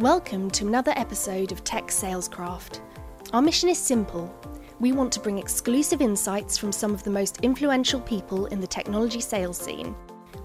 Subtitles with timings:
[0.00, 2.80] Welcome to another episode of Tech Salescraft.
[3.34, 4.34] Our mission is simple.
[4.78, 8.66] We want to bring exclusive insights from some of the most influential people in the
[8.66, 9.94] technology sales scene.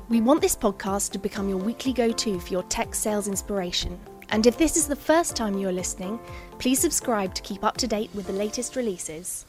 [0.09, 3.97] We want this podcast to become your weekly go to for your tech sales inspiration.
[4.27, 6.19] And if this is the first time you're listening,
[6.59, 9.45] please subscribe to keep up to date with the latest releases.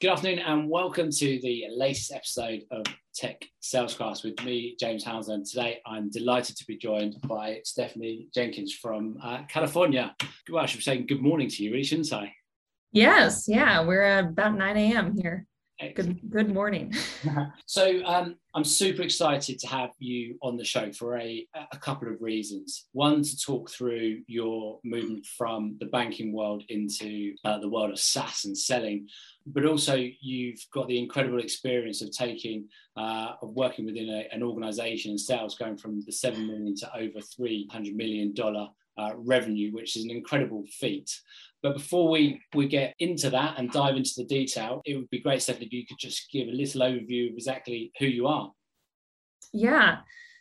[0.00, 2.84] Good afternoon and welcome to the latest episode of
[3.18, 5.42] Tech Salescraft with me, James Hounslow.
[5.42, 10.14] Today I'm delighted to be joined by Stephanie Jenkins from uh, California.
[10.48, 12.32] Well, I should be saying good morning to you, really, shouldn't I?
[12.92, 15.16] Yes, yeah, we're at about 9 a.m.
[15.20, 15.46] here.
[15.96, 16.94] Good, good morning.
[17.66, 22.08] so um, I'm super excited to have you on the show for a, a couple
[22.08, 22.86] of reasons.
[22.92, 27.98] One, to talk through your movement from the banking world into uh, the world of
[27.98, 29.08] SaaS and selling,
[29.52, 34.42] but also you've got the incredible experience of taking, uh, of working within a, an
[34.42, 38.34] organization and sales going from the 7 million to over $300 million
[38.98, 41.10] uh, revenue, which is an incredible feat.
[41.62, 45.20] But before we, we get into that and dive into the detail, it would be
[45.20, 48.52] great, Stephanie, if you could just give a little overview of exactly who you are.
[49.52, 49.98] Yeah.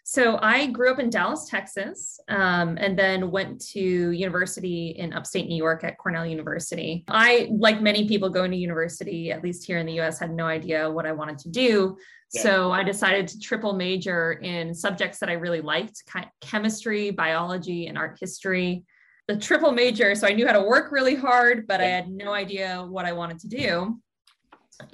[0.10, 5.50] So I grew up in Dallas, Texas, um, and then went to university in upstate
[5.50, 7.04] New York at Cornell University.
[7.10, 10.46] I, like many people going to university, at least here in the US, had no
[10.46, 11.98] idea what I wanted to do.
[12.32, 12.42] Yeah.
[12.42, 16.02] So I decided to triple major in subjects that I really liked
[16.40, 18.86] chemistry, biology, and art history
[19.28, 20.16] the triple major.
[20.16, 23.12] So I knew how to work really hard, but I had no idea what I
[23.12, 24.00] wanted to do.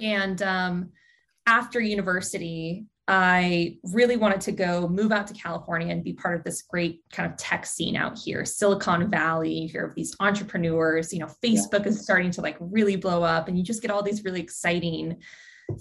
[0.00, 0.90] And um,
[1.46, 6.44] after university, I really wanted to go move out to California and be part of
[6.44, 9.52] this great kind of tech scene out here, Silicon Valley.
[9.52, 11.88] You hear of these entrepreneurs, you know, Facebook yeah.
[11.88, 15.18] is starting to like really blow up, and you just get all these really exciting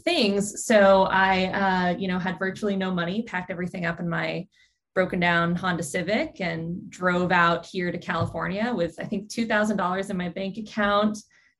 [0.04, 0.66] things.
[0.66, 1.46] So I,
[1.94, 4.46] uh, you know, had virtually no money, packed everything up in my
[4.94, 9.78] broken down Honda Civic and drove out here to California with I think two thousand
[9.78, 11.20] dollars in my bank account,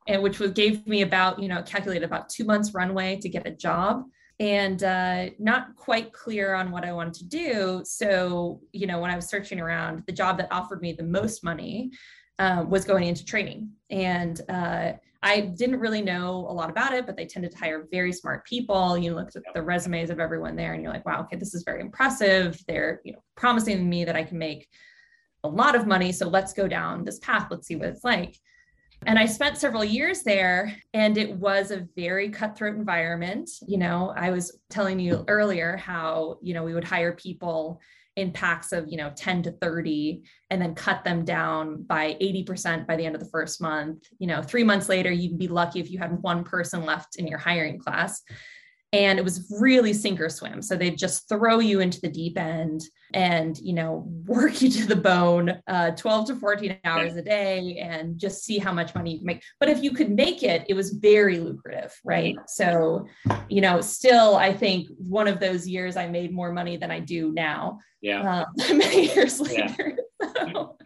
[0.10, 3.48] and which was gave me about you know calculated about two months runway to get
[3.48, 4.04] a job
[4.40, 7.82] and uh, not quite clear on what I wanted to do.
[7.86, 11.44] So you know when I was searching around, the job that offered me the most
[11.44, 11.92] money
[12.40, 14.42] uh, was going into training and.
[14.50, 14.94] Uh,
[15.26, 18.46] I didn't really know a lot about it, but they tended to hire very smart
[18.46, 18.98] people.
[18.98, 21.64] You looked at the resumes of everyone there and you're like, wow, okay, this is
[21.64, 22.62] very impressive.
[22.68, 24.68] They're, you know, promising me that I can make
[25.46, 26.12] a lot of money.
[26.12, 27.48] So let's go down this path.
[27.50, 28.36] Let's see what it's like.
[29.06, 33.50] And I spent several years there, and it was a very cutthroat environment.
[33.68, 37.80] You know, I was telling you earlier how, you know, we would hire people
[38.16, 40.22] in packs of you know 10 to 30
[40.52, 44.28] and then cut them down by 80% by the end of the first month you
[44.28, 47.40] know 3 months later you'd be lucky if you had one person left in your
[47.40, 48.22] hiring class
[48.94, 50.62] and it was really sink or swim.
[50.62, 52.82] So they'd just throw you into the deep end
[53.14, 57.78] and you know work you to the bone uh, 12 to 14 hours a day
[57.80, 59.44] and just see how much money you can make.
[59.60, 62.38] But if you could make it it was very lucrative right?
[62.48, 63.06] So
[63.50, 67.00] you know still i think one of those years i made more money than i
[67.00, 68.44] do now yeah.
[68.44, 69.98] uh, many years later.
[70.22, 70.30] Yeah.
[70.36, 70.78] so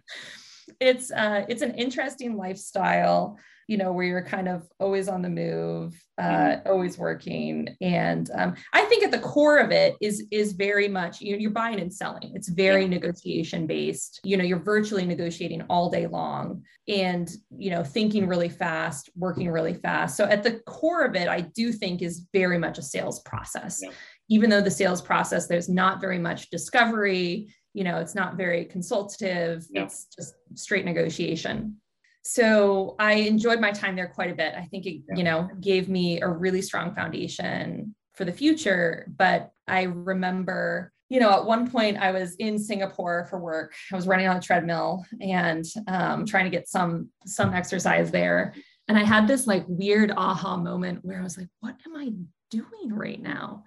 [0.79, 5.29] it's uh, it's an interesting lifestyle you know, where you're kind of always on the
[5.29, 6.69] move, uh, mm-hmm.
[6.69, 7.75] always working.
[7.81, 11.37] And um, I think at the core of it is is very much you know,
[11.37, 12.31] you're buying and selling.
[12.33, 12.89] It's very yeah.
[12.89, 14.21] negotiation based.
[14.23, 19.51] You know, you're virtually negotiating all day long, and you know, thinking really fast, working
[19.51, 20.15] really fast.
[20.15, 23.79] So at the core of it, I do think is very much a sales process.
[23.83, 23.89] Yeah.
[24.29, 27.53] Even though the sales process, there's not very much discovery.
[27.73, 29.65] You know, it's not very consultative.
[29.69, 29.83] Yeah.
[29.83, 31.77] It's just straight negotiation
[32.27, 34.53] so I enjoyed my time there quite a bit.
[34.53, 39.07] I think it, you know, gave me a really strong foundation for the future.
[39.17, 43.73] But I remember, you know, at one point I was in Singapore for work.
[43.93, 48.53] I was running on a treadmill and um, trying to get some some exercise there.
[48.89, 52.11] And I had this like weird aha moment where I was like, what am I
[52.51, 53.63] doing right now?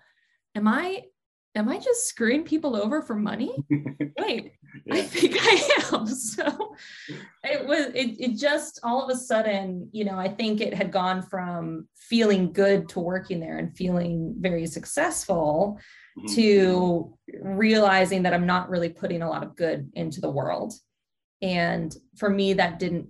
[0.54, 1.04] Am I
[1.55, 3.53] am I just screwing people over for money?
[4.19, 4.53] Wait,
[4.87, 4.94] yeah.
[4.94, 6.06] I think I am.
[6.31, 6.75] So
[7.43, 10.93] it was, it, it just all of a sudden, you know, I think it had
[10.93, 15.79] gone from feeling good to working there and feeling very successful
[16.19, 16.35] mm-hmm.
[16.35, 20.73] to realizing that I'm not really putting a lot of good into the world.
[21.43, 23.08] And for me, that didn't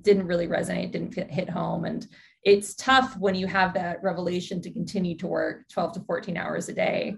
[0.00, 1.84] didn't really resonate, didn't hit home.
[1.84, 2.06] And
[2.42, 6.68] it's tough when you have that revelation to continue to work 12 to 14 hours
[6.68, 7.16] a day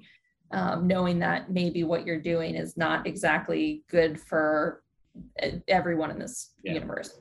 [0.52, 4.82] um, knowing that maybe what you're doing is not exactly good for
[5.69, 6.75] everyone in this yeah.
[6.75, 7.20] universe.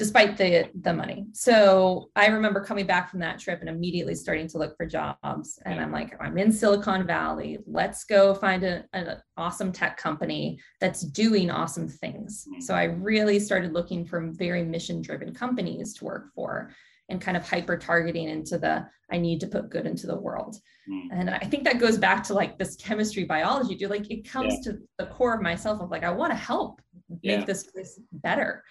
[0.00, 1.26] despite the the money.
[1.34, 5.58] So I remember coming back from that trip and immediately starting to look for jobs.
[5.66, 7.58] And I'm like, I'm in Silicon Valley.
[7.66, 12.46] Let's go find a, an awesome tech company that's doing awesome things.
[12.48, 12.62] Mm-hmm.
[12.62, 16.70] So I really started looking for very mission driven companies to work for
[17.10, 20.56] and kind of hyper targeting into the I need to put good into the world.
[20.88, 21.08] Mm.
[21.12, 24.54] And I think that goes back to like this chemistry biology, do like it comes
[24.64, 24.72] yeah.
[24.72, 26.80] to the core of myself of like I want to help
[27.22, 27.44] make yeah.
[27.44, 28.62] this place better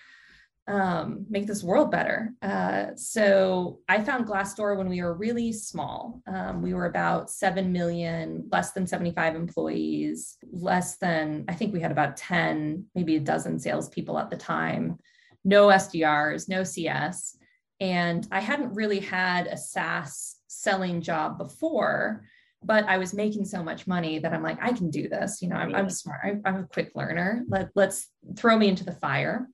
[0.70, 2.34] um, make this world better.
[2.44, 6.22] Uh, so I found Glassdoor when we were really small.
[6.28, 11.82] Um, we were about 7 million, less than 75 employees, less than, I think we
[11.82, 15.00] had about 10, maybe a dozen salespeople at the time,
[15.44, 17.36] no SDRs, no CS.
[17.80, 22.24] And I hadn't really had a SaaS selling job before
[22.62, 25.42] but I was making so much money that I'm like, I can do this.
[25.42, 26.20] You know, I'm, I'm smart.
[26.26, 27.46] I'm, I'm, a quick learner.
[27.48, 29.48] Let, let's throw me into the fire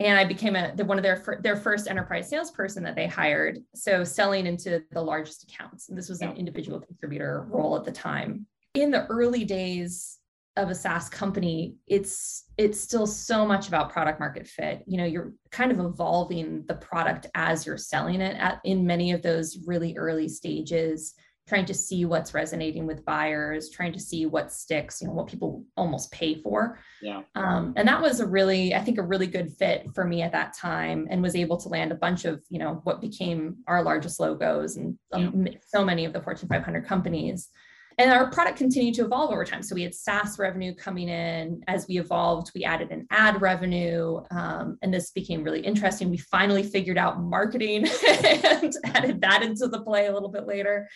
[0.00, 3.60] and I became a the, one of their their first enterprise salesperson that they hired.
[3.74, 7.92] So selling into the largest accounts, and this was an individual contributor role at the
[7.92, 8.46] time.
[8.74, 10.18] In the early days
[10.56, 14.84] of a SaaS company, it's it's still so much about product market fit.
[14.86, 19.12] You know, you're kind of evolving the product as you're selling it at in many
[19.12, 21.14] of those really early stages
[21.46, 25.26] trying to see what's resonating with buyers, trying to see what sticks, you know, what
[25.26, 26.78] people almost pay for.
[27.02, 27.20] Yeah.
[27.34, 30.32] Um, and that was a really, I think, a really good fit for me at
[30.32, 33.82] that time, and was able to land a bunch of, you know, what became our
[33.82, 35.58] largest logos and um, yeah.
[35.66, 37.50] so many of the Fortune 500 companies.
[37.98, 39.62] And our product continued to evolve over time.
[39.62, 41.62] So we had SaaS revenue coming in.
[41.68, 44.20] As we evolved, we added an ad revenue.
[44.30, 46.10] Um, and this became really interesting.
[46.10, 50.88] We finally figured out marketing and added that into the play a little bit later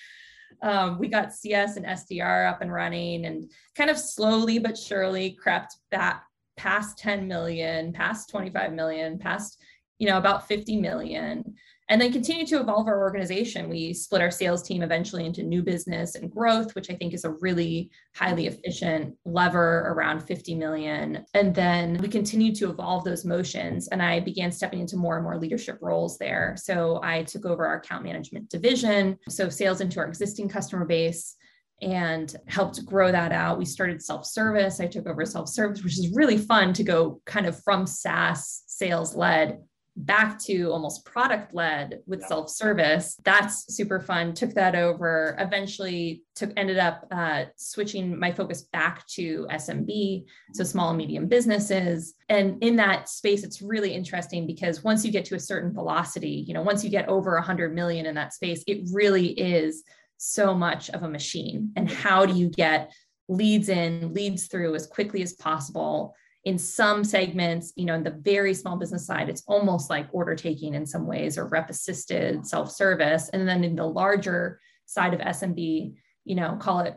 [0.62, 5.32] um, we got CS and SDR up and running and kind of slowly but surely
[5.32, 6.24] crept back
[6.56, 9.60] past 10 million, past 25 million, past,
[9.98, 11.54] you know, about 50 million
[11.90, 13.70] and then continue to evolve our organization.
[13.70, 17.24] We split our sales team eventually into new business and growth, which I think is
[17.24, 21.24] a really highly efficient lever around 50 million.
[21.32, 23.88] And then we continue to evolve those motions.
[23.88, 26.56] And I began stepping into more and more leadership roles there.
[26.58, 31.36] So I took over our account management division, so sales into our existing customer base
[31.80, 33.56] and helped grow that out.
[33.56, 34.80] We started self service.
[34.80, 38.64] I took over self service, which is really fun to go kind of from SaaS
[38.66, 39.60] sales led
[39.98, 42.28] back to almost product led with yeah.
[42.28, 43.20] self service.
[43.24, 44.32] That's super fun.
[44.32, 45.36] Took that over.
[45.38, 51.26] Eventually, took ended up uh, switching my focus back to SMB, so small and medium
[51.26, 52.14] businesses.
[52.28, 56.44] And in that space, it's really interesting because once you get to a certain velocity,
[56.46, 59.82] you know, once you get over 100 million in that space, it really is
[60.16, 61.72] so much of a machine.
[61.76, 62.92] And how do you get
[63.28, 66.14] leads in, leads through as quickly as possible?
[66.44, 70.34] In some segments, you know, in the very small business side, it's almost like order
[70.34, 73.28] taking in some ways or rep assisted self service.
[73.30, 75.94] And then in the larger side of SMB,
[76.24, 76.96] you know, call it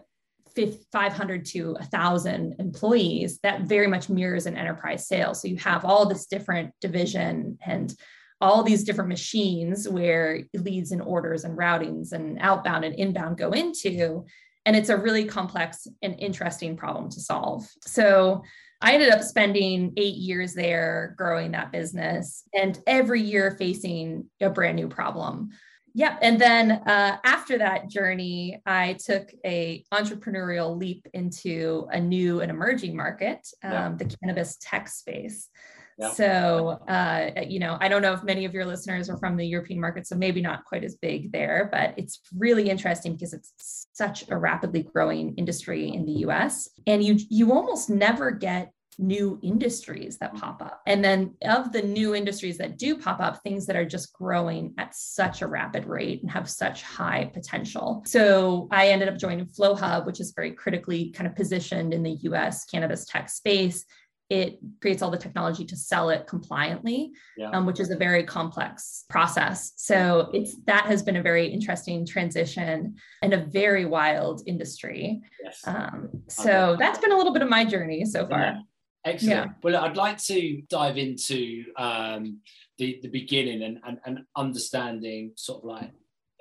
[0.92, 5.34] 500 to 1,000 employees, that very much mirrors an enterprise sale.
[5.34, 7.94] So you have all this different division and
[8.42, 13.52] all these different machines where leads and orders and routings and outbound and inbound go
[13.52, 14.26] into.
[14.66, 17.68] And it's a really complex and interesting problem to solve.
[17.86, 18.44] So
[18.82, 24.50] I ended up spending eight years there growing that business and every year facing a
[24.50, 25.50] brand new problem.
[25.94, 26.20] Yep.
[26.22, 32.50] And then uh, after that journey, I took a entrepreneurial leap into a new and
[32.50, 33.94] emerging market, um, yeah.
[33.98, 35.50] the cannabis tech space.
[35.98, 36.12] Yeah.
[36.14, 39.46] So, uh, you know, I don't know if many of your listeners are from the
[39.46, 43.88] European market, so maybe not quite as big there, but it's really interesting because it's
[43.94, 46.70] such a rapidly growing industry in the US.
[46.88, 50.82] And you you almost never get new industries that pop up.
[50.86, 54.74] And then of the new industries that do pop up, things that are just growing
[54.78, 58.04] at such a rapid rate and have such high potential.
[58.06, 62.18] So I ended up joining Flowhub, which is very critically kind of positioned in the
[62.24, 63.86] US cannabis tech space
[64.32, 67.50] it creates all the technology to sell it compliantly, yeah.
[67.50, 69.74] um, which is a very complex process.
[69.76, 75.20] So it's that has been a very interesting transition and a very wild industry.
[75.44, 75.60] Yes.
[75.68, 76.80] Um, so okay.
[76.80, 78.40] that's been a little bit of my journey so far.
[78.40, 78.60] Yeah.
[79.04, 79.34] Excellent.
[79.34, 79.54] Yeah.
[79.64, 82.40] Well, I'd like to dive into um,
[82.78, 85.92] the the beginning and, and and understanding sort of like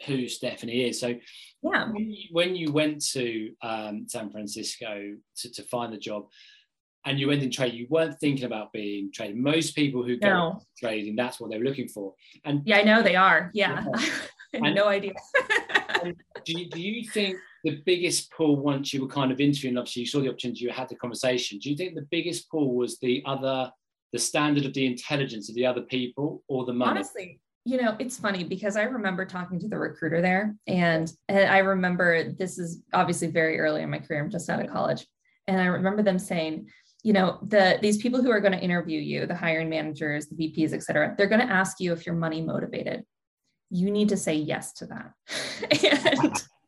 [0.07, 1.01] who Stephanie is.
[1.01, 1.15] So,
[1.63, 6.27] yeah, when you, when you went to um, San Francisco to, to find the job,
[7.05, 9.43] and you went in trade, you weren't thinking about being trading.
[9.43, 10.63] Most people who go no.
[10.79, 12.15] trading, that's what they're looking for.
[12.45, 13.51] And yeah, I know they are.
[13.55, 13.85] Yeah,
[14.53, 15.13] and, no idea.
[16.03, 20.01] do, you, do you think the biggest pull once you were kind of interviewing, obviously
[20.01, 21.59] you saw the opportunity, you had the conversation.
[21.59, 23.71] Do you think the biggest pull was the other
[24.13, 26.91] the standard of the intelligence of the other people or the money?
[26.91, 31.51] Honestly, you know, it's funny because I remember talking to the recruiter there, and, and
[31.51, 34.23] I remember this is obviously very early in my career.
[34.23, 35.07] I'm just out of college,
[35.47, 36.69] and I remember them saying,
[37.03, 40.37] you know, the these people who are going to interview you, the hiring managers, the
[40.37, 43.05] VPs, et cetera, they're going to ask you if you're money motivated.
[43.71, 45.13] You need to say yes to that.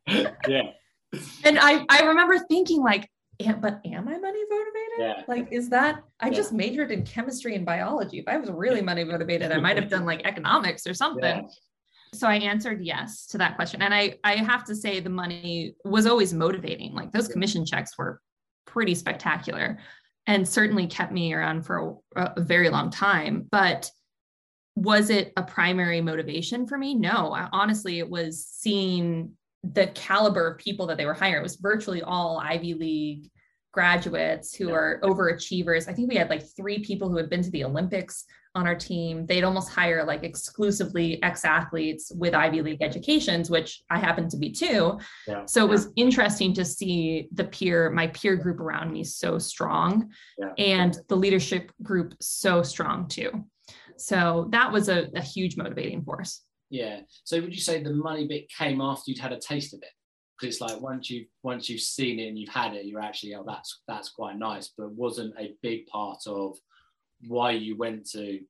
[0.07, 0.63] and, yeah.
[1.45, 4.99] And I I remember thinking like, but am I money motivated?
[4.99, 5.23] Yeah.
[5.29, 6.35] Like, is that I Yeah.
[6.35, 8.19] just majored in chemistry and biology.
[8.19, 11.23] If I was really money motivated, I might have done like economics or something.
[11.43, 11.49] Yeah.
[12.15, 13.83] So I answered yes to that question.
[13.83, 16.95] And I I have to say the money was always motivating.
[16.95, 18.21] Like those commission checks were
[18.67, 19.79] pretty spectacular
[20.27, 23.49] and certainly kept me around for a, a very long time.
[23.51, 23.91] But
[24.75, 26.95] was it a primary motivation for me?
[26.95, 31.41] No, I, honestly, it was seeing the caliber of people that they were hiring.
[31.41, 33.31] It was virtually all Ivy League
[33.73, 35.89] graduates who are overachievers.
[35.89, 38.25] I think we had like three people who had been to the Olympics
[38.55, 39.25] on our team.
[39.25, 44.37] They'd almost hire like exclusively ex athletes with Ivy League educations, which I happen to
[44.37, 44.99] be too.
[45.27, 45.47] Yeah.
[45.47, 50.11] So it was interesting to see the peer, my peer group around me so strong
[50.39, 50.53] Yeah.
[50.59, 53.45] and the leadership group so strong too.
[53.97, 56.43] So that was a, a huge motivating force.
[56.71, 57.01] Yeah.
[57.25, 59.91] So would you say the money bit came after you'd had a taste of it?
[60.41, 63.35] Because it's like once you once you've seen it and you've had it, you're actually
[63.35, 66.57] oh that's that's quite nice, but wasn't a big part of
[67.29, 68.41] why you went to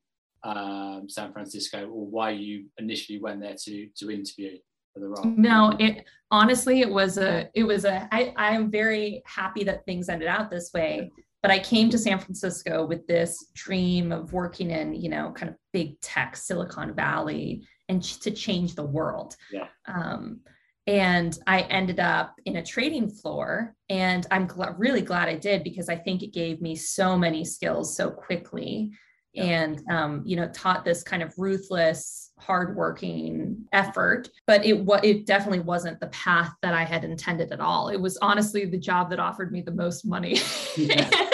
[0.44, 4.56] um, San Francisco or why you initially went there to to interview
[4.94, 5.24] for the role.
[5.24, 10.08] No, it honestly it was a it was a I I'm very happy that things
[10.08, 11.10] ended out this way.
[11.42, 15.50] But I came to San Francisco with this dream of working in, you know, kind
[15.50, 19.36] of big tech, Silicon Valley, and to change the world.
[19.50, 19.66] Yeah.
[19.86, 20.40] Um,
[20.86, 25.62] and I ended up in a trading floor, and I'm gl- really glad I did
[25.64, 28.90] because I think it gave me so many skills so quickly
[29.32, 29.44] Yeah.
[29.44, 35.26] and um, you know taught this kind of ruthless hardworking effort but it what it
[35.26, 39.08] definitely wasn't the path that i had intended at all it was honestly the job
[39.10, 40.36] that offered me the most money
[40.76, 41.08] Yeah.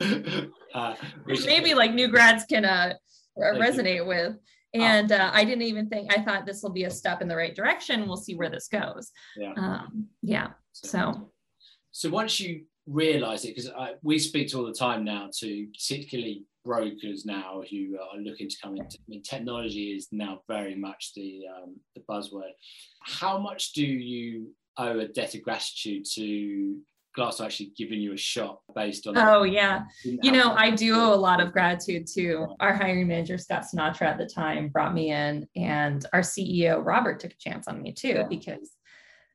[0.74, 0.94] uh,
[1.46, 2.94] maybe like new grads can uh,
[3.38, 3.62] Thank you.
[3.62, 4.36] resonate with
[4.74, 7.36] and uh, i didn't even think i thought this will be a step in the
[7.36, 9.52] right direction we'll see where this goes Yeah.
[9.56, 11.30] um, yeah so
[11.92, 13.70] So once you realise it, because
[14.02, 18.56] we speak to all the time now to particularly brokers now who are looking to
[18.62, 18.98] come into.
[18.98, 22.50] I mean, technology is now very much the um, the buzzword.
[23.02, 26.78] How much do you owe a debt of gratitude to
[27.16, 29.16] Glass actually giving you a shot based on?
[29.16, 33.38] oh yeah You know, I do owe a lot of gratitude to our hiring manager,
[33.38, 37.66] Scott Sinatra, at the time, brought me in, and our CEO, Robert, took a chance
[37.66, 38.72] on me too, because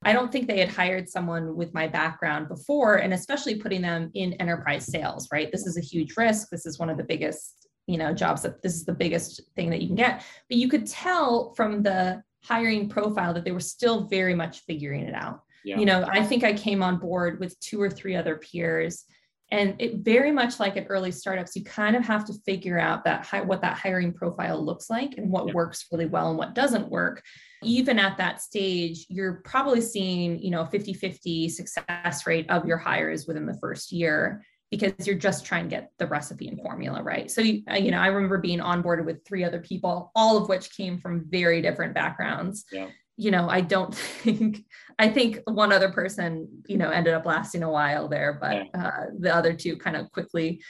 [0.04, 4.12] I don't think they had hired someone with my background before, and especially putting them
[4.14, 5.52] in enterprise sales, right?
[5.52, 6.50] This is a huge risk.
[6.50, 9.70] This is one of the biggest, you know, jobs that this is the biggest thing
[9.72, 10.24] that you can get.
[10.50, 15.02] But you could tell from the hiring profile that they were still very much figuring
[15.02, 15.80] it out Yeah.
[15.80, 19.06] you know i think i came on board with two or three other peers
[19.54, 23.04] and it very much like at early startups you kind of have to figure out
[23.04, 25.54] that what that hiring profile looks like and what Yeah.
[25.54, 27.22] works really well and what doesn't work
[27.64, 33.28] even at that stage you're probably seeing you know 50-50 success rate of your hires
[33.28, 37.30] within the first year because you're just trying to get the recipe and formula right
[37.30, 40.48] so you, uh, you know i remember being onboarded with three other people all of
[40.48, 42.88] which came from very different backgrounds Yeah.
[43.22, 44.66] You know i don't think
[44.98, 49.06] i think one other person you know ended up lasting a while there but uh,
[49.20, 50.62] the other two kind of quickly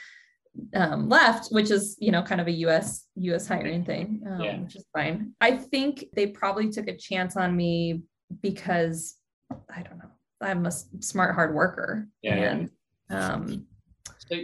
[0.74, 4.56] um, left which is you know kind of a us us hiring thing um, Yeah.
[4.60, 5.32] which is fine.
[5.40, 8.02] I think they probably took a chance on me
[8.42, 9.16] because
[9.74, 10.10] i don't know
[10.42, 12.70] i'm a smart hard worker Yeah, and
[13.10, 13.66] um,
[14.28, 14.36] So,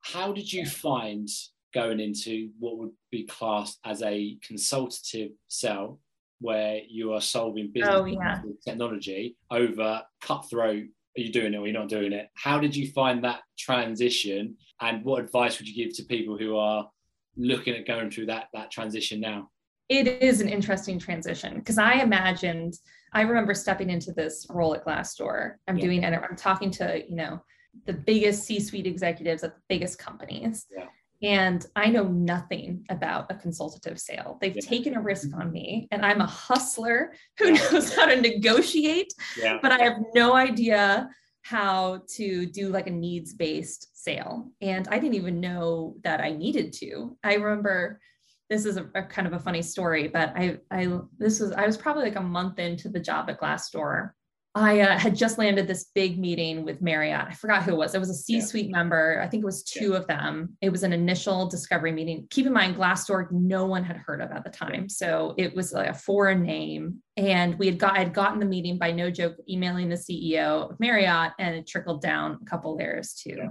[0.00, 1.28] how did you find
[1.74, 6.00] going into what would be classed as a consultative sell,
[6.42, 8.42] where you are solving business Oh, yeah.
[8.66, 10.84] technology over cutthroat?
[11.16, 12.28] Are you doing it or you're not doing it?
[12.34, 16.56] How did you find that transition, and what advice would you give to people who
[16.56, 16.88] are
[17.36, 19.48] looking at going through that that transition now?
[19.88, 22.72] it is an interesting transition because I imagined,
[23.12, 25.56] I remember stepping into this role at Glassdoor.
[25.68, 25.84] I'm Yeah.
[25.84, 27.42] doing, and I'm talking to, you know,
[27.84, 30.66] the biggest C suite executives at the biggest companies.
[30.74, 30.86] Yeah.
[31.22, 34.38] And I know nothing about a consultative sale.
[34.40, 34.62] They've Yeah.
[34.62, 35.40] taken a risk mm-hmm.
[35.40, 39.98] on me, and I'm a hustler who knows how to negotiate, Yeah, but I have
[40.14, 41.08] no idea
[41.42, 44.52] how to do like a needs based sale.
[44.60, 47.16] And I didn't even know that I needed to.
[47.24, 48.00] I remember
[48.48, 51.66] this is a, a kind of a funny story, but I, I, this was, I
[51.66, 54.10] was probably like a month into the job at Glassdoor
[54.54, 57.28] I uh, had just landed this big meeting with Marriott.
[57.28, 57.94] I forgot who it was.
[57.94, 58.76] It was a C suite yeah.
[58.76, 59.20] member.
[59.22, 59.96] I think it was two yeah.
[59.96, 60.56] of them.
[60.60, 62.26] It was an initial discovery meeting.
[62.28, 64.90] Keep in mind, Glassdoor, no one had heard of at the time.
[64.90, 67.02] So it was like a foreign name.
[67.16, 70.70] And we had got, I had gotten the meeting by no joke, emailing the CEO
[70.70, 73.48] of Marriott, and it trickled down a couple layers to yeah.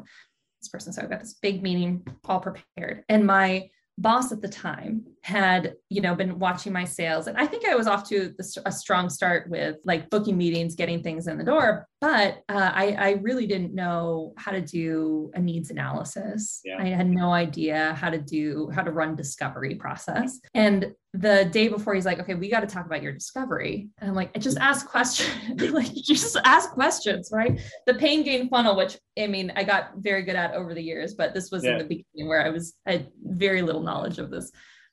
[0.62, 0.94] this person.
[0.94, 3.06] So I got this big meeting all prepared.
[3.10, 3.70] And my
[4.02, 7.28] boss at the time had you know been watching my sales.
[7.28, 8.34] And i think i was off to
[8.66, 12.96] a strong start with like booking meetings getting things in the door but uh, I,
[12.98, 16.78] I really didn't know how to do a needs analysis yeah.
[16.80, 21.68] i had no idea how to do how to run discovery process and the day
[21.68, 24.58] before he's like okay we got to talk about your discovery and i'm like just
[24.58, 29.64] ask questions like just ask questions right the pain gain funnel which i mean i
[29.64, 31.74] got very good at over the years but this was yeah.
[31.74, 34.52] in the beginning where i was I had very little knowledge of this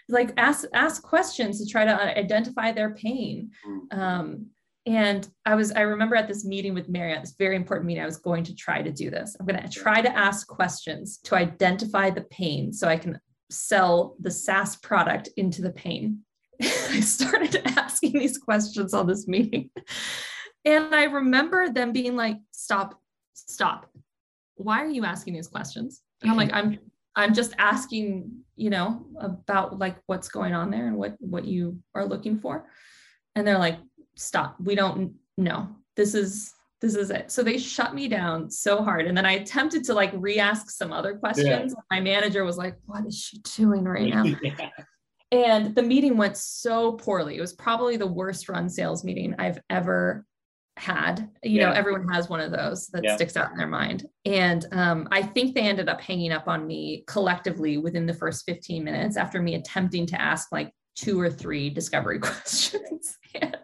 [0.08, 3.98] like ask ask questions to try to identify their pain mm.
[3.98, 4.46] um,
[4.88, 8.06] and i was i remember at this meeting with marriott this very important meeting i
[8.06, 11.34] was going to try to do this i'm going to try to ask questions to
[11.34, 16.20] identify the pain so i can sell the SaaS product into the pain.
[16.62, 19.70] I started asking these questions on this meeting.
[20.64, 23.00] And I remember them being like, stop,
[23.34, 23.90] stop.
[24.56, 26.02] Why are you asking these questions?
[26.20, 26.78] And I'm like, I'm
[27.14, 31.78] I'm just asking, you know, about like what's going on there and what what you
[31.94, 32.66] are looking for.
[33.36, 33.78] And they're like,
[34.18, 34.56] stop.
[34.60, 35.68] We don't know.
[35.96, 37.30] This is this is it.
[37.32, 39.06] So they shut me down so hard.
[39.06, 41.74] And then I attempted to like re-ask some other questions.
[41.76, 41.82] Yeah.
[41.90, 44.22] My manager was like, what is she doing right now?
[44.42, 44.70] yeah.
[45.32, 47.36] And the meeting went so poorly.
[47.36, 50.24] It was probably the worst run sales meeting I've ever
[50.76, 51.28] had.
[51.42, 51.66] You yeah.
[51.66, 54.06] know, everyone has one of those that sticks out in their mind.
[54.24, 58.46] And um, I think they ended up hanging up on me collectively within the first
[58.46, 63.18] 15 minutes after me attempting to ask like two or three discovery questions.
[63.34, 63.56] and,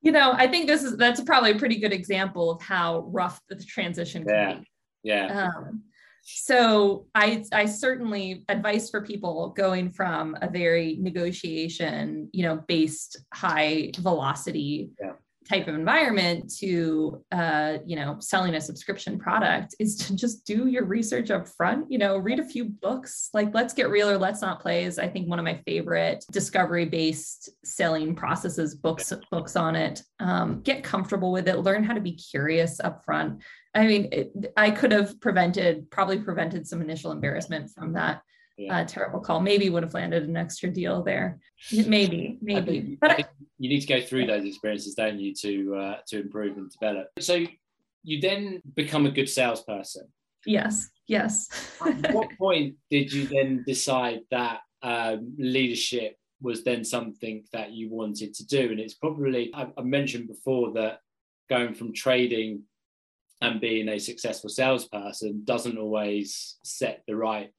[0.00, 3.40] you know, I think this is that's probably a pretty good example of how rough
[3.48, 4.54] the transition can yeah.
[4.54, 4.70] be.
[5.02, 5.50] Yeah.
[5.56, 5.82] Um,
[6.22, 13.16] so I I certainly advice for people going from a very negotiation, you know, based
[13.32, 15.12] high velocity yeah
[15.48, 20.66] type of environment to uh, you know selling a subscription product is to just do
[20.66, 24.18] your research up front you know read a few books like let's get real or
[24.18, 29.12] let's not play is i think one of my favorite discovery based selling processes books
[29.30, 33.42] books on it um, get comfortable with it learn how to be curious up front
[33.74, 38.20] i mean it, i could have prevented probably prevented some initial embarrassment from that
[38.58, 38.80] yeah.
[38.80, 39.40] uh, terrible call.
[39.40, 41.38] Maybe would have landed an extra deal there.
[41.72, 42.98] Maybe, maybe.
[43.00, 43.24] but I,
[43.58, 47.08] you need to go through those experiences, don't you, to uh, to improve and develop.
[47.20, 47.44] So
[48.02, 50.08] you then become a good salesperson.
[50.44, 50.88] Yes.
[51.06, 51.48] Yes.
[51.84, 57.90] At what point did you then decide that um, leadership was then something that you
[57.90, 58.70] wanted to do?
[58.70, 61.00] And it's probably I, I mentioned before that
[61.48, 62.62] going from trading
[63.40, 67.52] and being a successful salesperson doesn't always set the right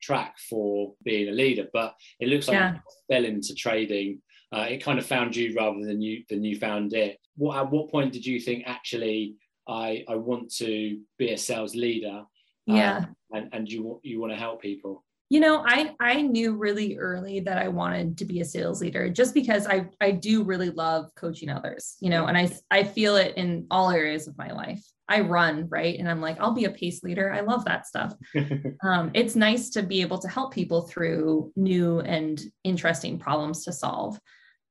[0.00, 1.68] track for being a leader.
[1.72, 2.74] But it looks like yeah.
[2.74, 4.20] you fell into trading.
[4.52, 7.18] Uh, it kind of found you rather than you than you found it.
[7.36, 9.36] What at what point did you think actually
[9.68, 12.24] I I want to be a sales leader?
[12.68, 15.04] Um, yeah, and and you you want to help people.
[15.30, 19.08] You know, I I knew really early that I wanted to be a sales leader
[19.08, 23.16] just because I I do really love coaching others, you know, and I I feel
[23.16, 24.84] it in all areas of my life.
[25.08, 25.98] I run, right?
[25.98, 27.32] And I'm like, I'll be a pace leader.
[27.32, 28.14] I love that stuff.
[28.84, 33.72] um, it's nice to be able to help people through new and interesting problems to
[33.72, 34.20] solve.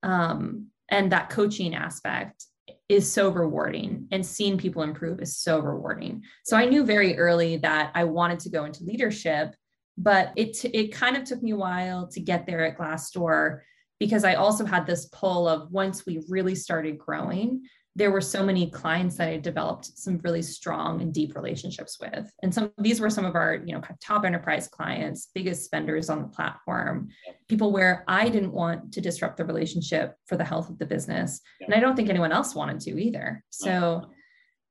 [0.01, 2.45] Um, and that coaching aspect
[2.87, 6.23] is so rewarding and seeing people improve is so rewarding.
[6.43, 9.53] So I knew very early that I wanted to go into leadership,
[9.99, 13.59] but it it kind of took me a while to get there at Glassdoor
[13.99, 17.63] because I also had this pull of once we really started growing,
[17.97, 22.31] there were so many clients that I developed some really strong and deep relationships with.
[22.41, 26.21] And some these were some of our, you know, top enterprise clients, biggest spenders on
[26.21, 27.09] the platform,
[27.49, 31.41] people where I didn't want to disrupt the relationship for the health of the business.
[31.59, 33.43] And I don't think anyone else wanted to either.
[33.49, 34.09] So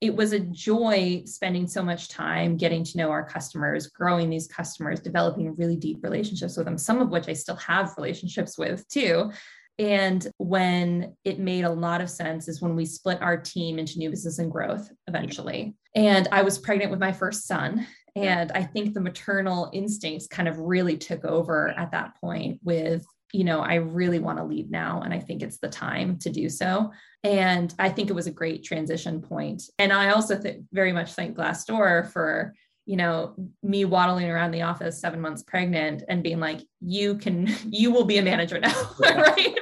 [0.00, 4.46] it was a joy spending so much time getting to know our customers, growing these
[4.46, 8.87] customers, developing really deep relationships with them, some of which I still have relationships with
[8.88, 9.32] too.
[9.78, 13.98] And when it made a lot of sense is when we split our team into
[13.98, 15.76] new business and growth eventually.
[15.94, 17.87] And I was pregnant with my first son.
[18.16, 23.04] And I think the maternal instincts kind of really took over at that point with,
[23.32, 25.02] you know, I really want to lead now.
[25.02, 26.90] And I think it's the time to do so.
[27.24, 29.62] And I think it was a great transition point.
[29.78, 32.54] And I also th- very much thank Glassdoor for
[32.87, 37.46] you know me waddling around the office seven months pregnant and being like you can
[37.68, 39.59] you will be a manager now right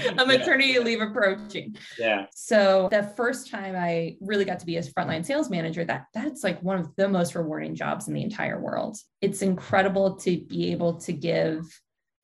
[0.18, 0.80] a maternity yeah.
[0.80, 1.76] leave approaching.
[1.98, 2.26] Yeah.
[2.34, 6.44] So the first time I really got to be a frontline sales manager, that that's
[6.44, 8.96] like one of the most rewarding jobs in the entire world.
[9.20, 11.64] It's incredible to be able to give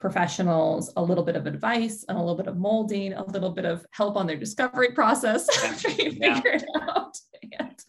[0.00, 3.64] professionals a little bit of advice and a little bit of molding, a little bit
[3.64, 6.34] of help on their discovery process after you yeah.
[6.34, 7.18] figure it out.
[7.50, 7.84] And,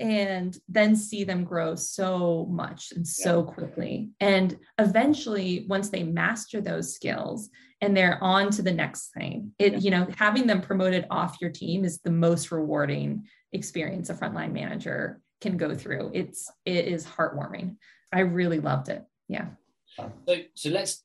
[0.00, 3.52] and, then see them grow so much and so yeah.
[3.52, 4.10] quickly.
[4.20, 9.82] And eventually, once they master those skills and they're on to the next thing, it,
[9.82, 14.52] you know, having them promoted off your team is the most rewarding experience a frontline
[14.52, 16.10] manager can go through.
[16.14, 17.76] It's it is heartwarming.
[18.12, 19.04] I really loved it.
[19.28, 19.48] Yeah.
[19.96, 20.10] So,
[20.54, 21.04] so let's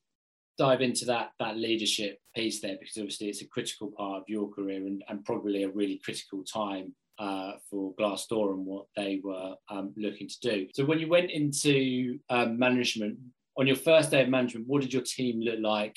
[0.56, 4.48] dive into that that leadership piece there because obviously it's a critical part of your
[4.48, 9.54] career and, and probably a really critical time uh, for Glassdoor and what they were
[9.68, 10.66] um, looking to do.
[10.74, 13.18] So when you went into um, management
[13.56, 15.96] on your first day of management, what did your team look like?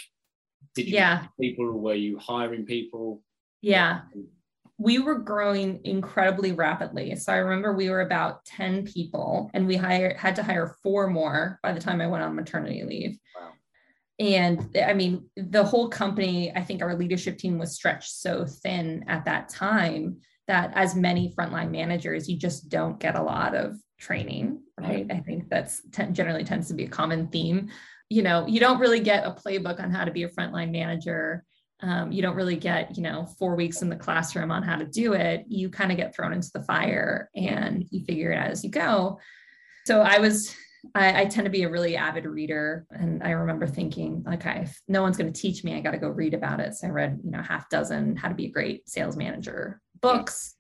[0.76, 1.26] Did you yeah.
[1.40, 3.24] people or were you hiring people?
[3.62, 4.02] Yeah.
[4.78, 7.16] We were growing incredibly rapidly.
[7.16, 11.08] So I remember we were about 10 people and we hired had to hire four
[11.08, 13.18] more by the time I went on maternity leave.
[13.40, 13.54] Wow
[14.20, 19.06] and i mean the whole company i think our leadership team was stretched so thin
[19.08, 23.78] at that time that as many frontline managers you just don't get a lot of
[24.00, 25.08] training right.
[25.12, 27.70] i think that's t- generally tends to be a common theme.
[28.10, 31.44] You know you don't really get a playbook on how to be a frontline manager.
[31.82, 34.86] Um, you don't really get you know four weeks in the classroom on how to
[34.86, 35.46] do it.
[35.48, 38.72] You kind of get thrown into the fire and you figure it out as you
[38.72, 39.20] go.
[39.86, 40.56] So i was
[40.96, 42.86] I, I, tend to be a really avid reader.
[42.92, 45.98] And I remember thinking, okay, if no one's going to teach me, I got to
[45.98, 46.76] go read about it.
[46.76, 50.56] So I read, you know, half dozen how to be a great sales manager books,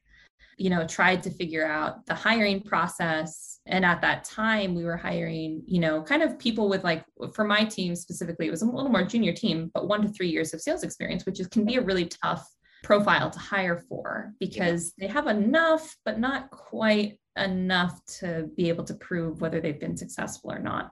[0.58, 3.60] you know, tried to figure out the hiring process.
[3.66, 7.44] And at that time, we were hiring, you know, kind of people with like, for
[7.44, 10.54] my team specifically, it was a little more junior team, but one to three years
[10.54, 12.48] of sales experience, which is, can be a really tough
[12.84, 15.08] profile to hire for because yeah.
[15.08, 19.97] they have enough, but not quite enough to be able to prove whether they've been
[19.97, 20.91] successful or not.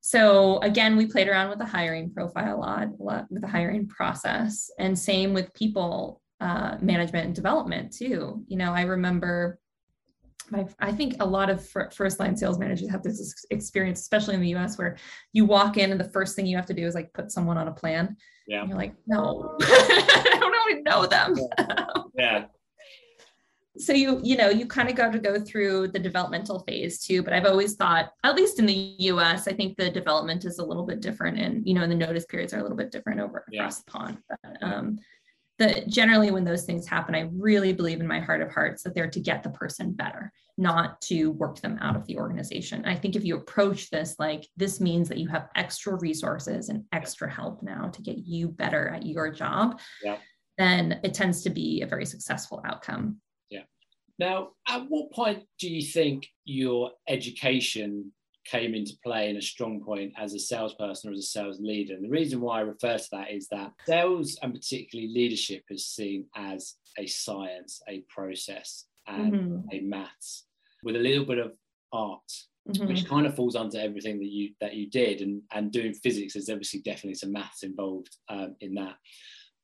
[0.00, 3.48] So again, we played around with the hiring profile a lot, a lot with the
[3.48, 8.44] hiring process, and same with people uh, management and development too.
[8.48, 9.58] You know, I remember.
[10.50, 14.40] My, I think a lot of first line sales managers have this experience, especially in
[14.40, 14.98] the US, where
[15.32, 17.56] you walk in and the first thing you have to do is like put someone
[17.56, 18.16] on a plan.
[18.46, 18.60] Yeah.
[18.60, 21.36] And you're like, no, I don't even know them.
[22.14, 22.46] yeah
[23.78, 27.22] so you you know you kind of got to go through the developmental phase too
[27.22, 30.64] but i've always thought at least in the us i think the development is a
[30.64, 33.20] little bit different and you know and the notice periods are a little bit different
[33.20, 33.62] over yeah.
[33.62, 34.98] across the pond but um
[35.58, 38.94] the generally when those things happen i really believe in my heart of hearts that
[38.94, 42.94] they're to get the person better not to work them out of the organization i
[42.94, 47.30] think if you approach this like this means that you have extra resources and extra
[47.30, 50.18] help now to get you better at your job yeah.
[50.58, 53.16] then it tends to be a very successful outcome
[54.22, 58.12] now, at what point do you think your education
[58.44, 61.94] came into play in a strong point as a salesperson or as a sales leader?
[61.94, 65.86] And the reason why I refer to that is that sales and particularly leadership is
[65.86, 69.58] seen as a science, a process, and mm-hmm.
[69.72, 70.46] a maths
[70.84, 71.52] with a little bit of
[71.92, 72.20] art.
[72.68, 72.86] Mm-hmm.
[72.86, 76.36] Which kind of falls under everything that you that you did, and and doing physics
[76.36, 78.94] is obviously definitely some maths involved um, in that.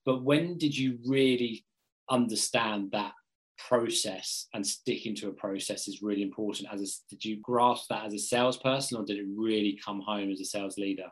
[0.04, 1.64] But when did you really
[2.10, 3.12] understand that
[3.58, 8.06] process and sticking to a process is really important as a, did you grasp that
[8.06, 11.06] as a salesperson or did it really come home as a sales leader?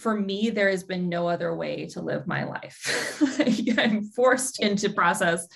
[0.00, 3.38] For me there has been no other way to live my life.
[3.78, 5.46] I'm forced into process.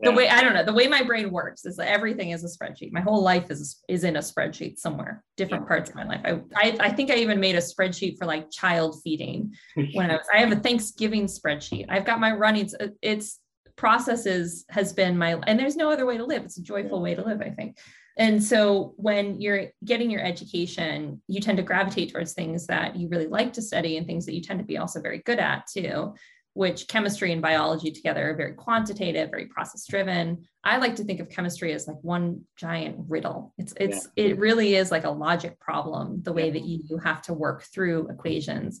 [0.00, 0.16] The yeah.
[0.16, 2.92] way i don't know the way my brain works is that everything is a spreadsheet.
[2.92, 5.68] My whole life is is in a spreadsheet somewhere different yeah.
[5.68, 6.20] parts of my life.
[6.24, 9.52] I, I, I think i even made a spreadsheet for like child feeding
[9.94, 11.86] when i was i have a thanksgiving spreadsheet.
[11.88, 13.40] I've got my runnings uh, it's
[13.78, 16.44] processes has been my and there's no other way to live.
[16.44, 17.78] It's a joyful way to live i think.
[18.18, 23.08] And so when you're getting your education you tend to gravitate towards things that you
[23.08, 25.66] really like to study and things that you tend to be also very good at
[25.66, 26.14] too
[26.54, 31.20] which chemistry and biology together are very quantitative very process driven i like to think
[31.20, 33.54] of chemistry as like one giant riddle.
[33.58, 34.24] It's it's yeah.
[34.24, 38.08] it really is like a logic problem the way that you have to work through
[38.08, 38.80] equations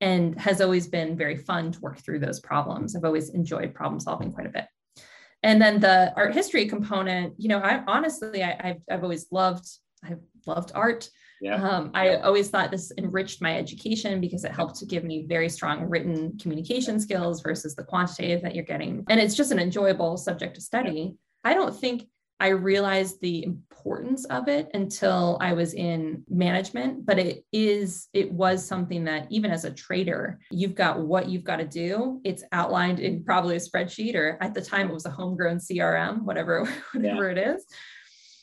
[0.00, 2.94] and has always been very fun to work through those problems.
[2.94, 4.66] I've always enjoyed problem solving quite a bit.
[5.42, 9.66] And then the art history component, you know, I honestly, I, have I've always loved,
[10.02, 11.08] I've loved art.
[11.40, 11.62] Yeah.
[11.62, 15.48] Um, I always thought this enriched my education because it helped to give me very
[15.48, 19.04] strong written communication skills versus the quantitative that you're getting.
[19.08, 21.16] And it's just an enjoyable subject to study.
[21.44, 27.18] I don't think I realized the importance of it until I was in management, but
[27.18, 31.56] it is, it was something that even as a trader, you've got what you've got
[31.56, 32.20] to do.
[32.24, 36.22] It's outlined in probably a spreadsheet, or at the time it was a homegrown CRM,
[36.22, 37.38] whatever, whatever yeah.
[37.38, 37.64] it is.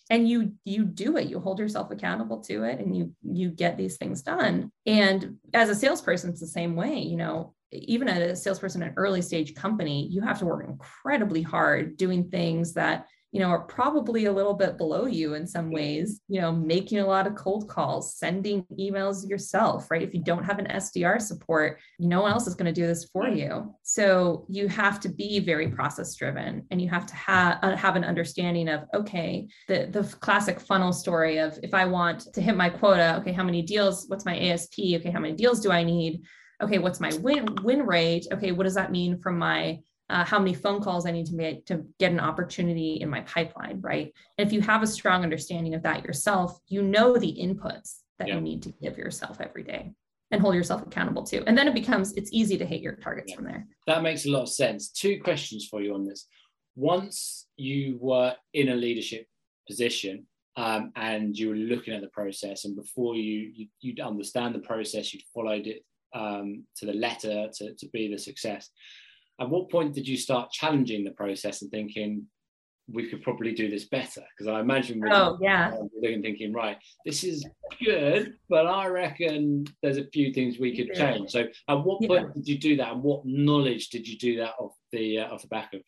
[0.10, 3.78] And you you do it, you hold yourself accountable to it and you you get
[3.78, 4.70] these things done.
[4.86, 8.90] And as a salesperson, it's the same way, you know, even as a salesperson in
[8.90, 13.48] an early stage company, you have to work incredibly hard doing things that you know,
[13.48, 17.26] are probably a little bit below you in some ways, you know, making a lot
[17.26, 20.04] of cold calls, sending emails yourself, right?
[20.04, 23.06] If you don't have an SDR support, no one else is going to do this
[23.06, 23.74] for you.
[23.82, 27.96] So you have to be very process driven and you have to have, uh, have
[27.96, 32.56] an understanding of, okay, the, the classic funnel story of if I want to hit
[32.56, 34.78] my quota, okay, how many deals, what's my ASP?
[34.78, 36.22] Okay, how many deals do I need?
[36.62, 38.28] Okay, what's my win, win rate?
[38.32, 39.80] Okay, what does that mean from my
[40.14, 43.22] uh, how many phone calls I need to make to get an opportunity in my
[43.22, 44.14] pipeline, right?
[44.38, 48.28] And if you have a strong understanding of that yourself, you know the inputs that
[48.28, 48.36] yeah.
[48.36, 49.92] you need to give yourself every day
[50.30, 51.44] and hold yourself accountable to.
[51.46, 53.36] And then it becomes, it's easy to hit your targets yeah.
[53.38, 53.66] from there.
[53.88, 54.90] That makes a lot of sense.
[54.90, 56.28] Two questions for you on this.
[56.76, 59.26] Once you were in a leadership
[59.68, 64.54] position, um, and you were looking at the process and before you, you would understand
[64.54, 68.70] the process you'd followed it um, to the letter to, to be the success
[69.40, 72.26] at what point did you start challenging the process and thinking
[72.92, 74.22] we could probably do this better?
[74.38, 75.74] Because I imagine we're oh, yeah.
[76.02, 77.46] looking thinking, right, this is
[77.84, 81.32] good, but I reckon there's a few things we could change.
[81.32, 82.34] So at what point yeah.
[82.36, 85.42] did you do that and what knowledge did you do that off the uh, off
[85.42, 85.82] the back of?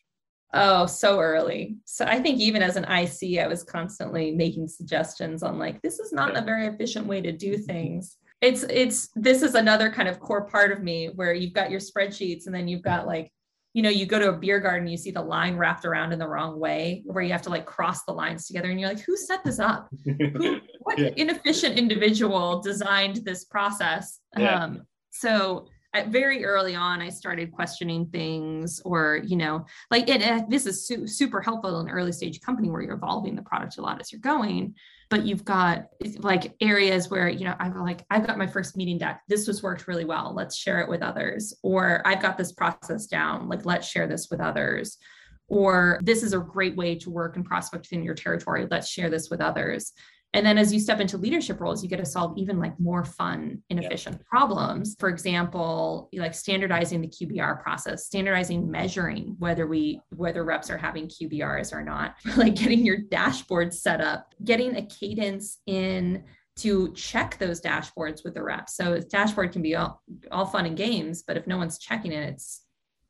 [0.53, 1.75] Oh, so early.
[1.83, 5.99] So I think even as an IC, I was constantly making suggestions on like, this
[5.99, 10.07] is not a very efficient way to do things it's it's this is another kind
[10.07, 13.31] of core part of me where you've got your spreadsheets and then you've got like
[13.75, 16.17] you know you go to a beer garden you see the line wrapped around in
[16.17, 19.01] the wrong way where you have to like cross the lines together and you're like
[19.01, 21.09] who set this up who, what yeah.
[21.17, 24.63] inefficient individual designed this process yeah.
[24.63, 30.49] um, so at very early on i started questioning things or you know like it,
[30.49, 33.77] this is su- super helpful in an early stage company where you're evolving the product
[33.77, 34.73] a lot as you're going
[35.09, 35.87] but you've got
[36.17, 39.21] like areas where you know i'm like i've got my first meeting deck.
[39.27, 40.33] This was worked really well.
[40.35, 41.53] Let's share it with others.
[41.63, 43.49] Or i've got this process down.
[43.49, 44.97] Like let's share this with others.
[45.47, 48.67] Or this is a great way to work and prospect in your territory.
[48.69, 49.93] Let's share this with others
[50.35, 53.05] and then as you step into leadership roles, you get to solve even like more
[53.05, 54.23] fun, inefficient yeah.
[54.29, 54.93] problems.
[54.99, 61.07] For example, like standardizing the QBR process, standardizing measuring whether we whether reps are having
[61.07, 66.25] QBRs or not, like getting your dashboard set up, getting a cadence in
[66.57, 68.75] to check those dashboards with the reps.
[68.75, 72.11] So a dashboard can be all, all fun and games, but if no one's checking
[72.11, 72.64] it, it's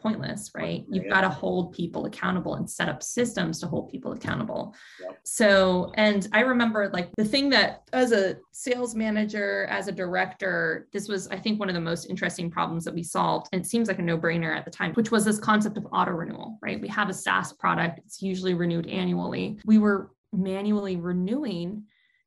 [0.05, 0.85] pointless, right?
[0.87, 4.75] You've got to hold people accountable and set up systems to hold people accountable.
[5.01, 5.19] Yep.
[5.23, 10.87] So, and I remember like the thing that as a sales manager, as a director,
[10.93, 13.47] this was, I think, one of the most interesting problems that we solved.
[13.51, 15.87] And it seems like a no brainer at the time, which was this concept of
[15.91, 16.79] auto renewal, right?
[16.79, 19.57] We have a SaaS product, it's usually renewed annually.
[19.65, 21.85] We were manually renewing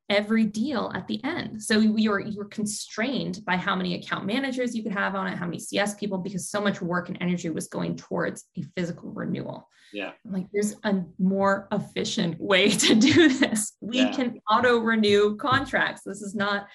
[0.09, 1.63] every deal at the end.
[1.63, 5.27] So you were you were constrained by how many account managers you could have on
[5.27, 8.63] it, how many CS people, because so much work and energy was going towards a
[8.77, 9.69] physical renewal.
[9.91, 10.13] Yeah.
[10.27, 13.73] like there's a more efficient way to do this.
[13.81, 14.13] We yeah.
[14.13, 16.03] can auto renew contracts.
[16.05, 16.67] This is not,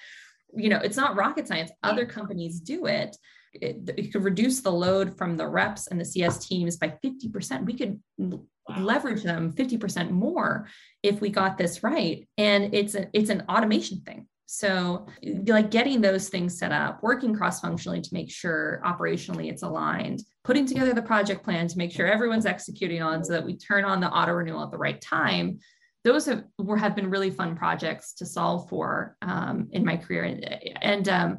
[0.56, 1.70] you know, it's not rocket science.
[1.82, 3.16] Other companies do it.
[3.54, 7.64] It, it could reduce the load from the reps and the CS teams by 50%.
[7.64, 8.36] We could wow.
[8.78, 10.68] leverage them 50% more
[11.02, 12.28] if we got this right.
[12.38, 14.26] And it's a, it's an automation thing.
[14.46, 15.06] So,
[15.46, 20.22] like getting those things set up, working cross functionally to make sure operationally it's aligned,
[20.44, 23.84] putting together the project plan to make sure everyone's executing on so that we turn
[23.84, 25.58] on the auto renewal at the right time.
[26.04, 30.24] Those have, were, have been really fun projects to solve for um, in my career.
[30.24, 30.44] And,
[30.82, 31.38] and um,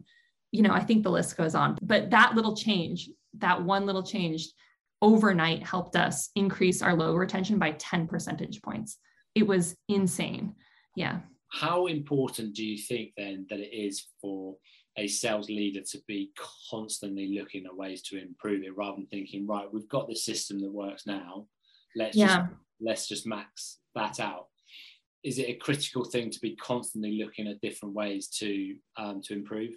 [0.55, 1.77] you know, I think the list goes on.
[1.81, 4.47] But that little change, that one little change
[5.01, 8.97] overnight helped us increase our logo retention by 10 percentage points.
[9.35, 10.55] It was insane.
[10.95, 11.19] Yeah.
[11.51, 14.55] How important do you think then that it is for
[14.97, 16.31] a sales leader to be
[16.69, 20.59] constantly looking at ways to improve it rather than thinking, right, we've got the system
[20.61, 21.47] that works now.
[21.97, 22.27] Let's yeah.
[22.27, 22.49] just
[22.81, 24.47] let's just max that out.
[25.23, 29.33] Is it a critical thing to be constantly looking at different ways to um, to
[29.33, 29.73] improve?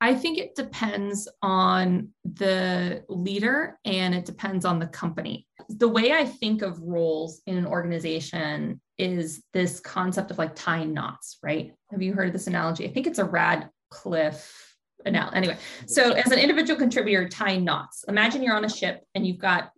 [0.00, 5.46] I think it depends on the leader and it depends on the company.
[5.68, 10.94] The way I think of roles in an organization is this concept of like tying
[10.94, 11.72] knots, right?
[11.90, 12.86] Have you heard of this analogy?
[12.86, 15.36] I think it's a Radcliffe analogy.
[15.36, 15.56] Anyway,
[15.86, 18.04] so as an individual contributor, tying knots.
[18.08, 19.70] Imagine you're on a ship and you've got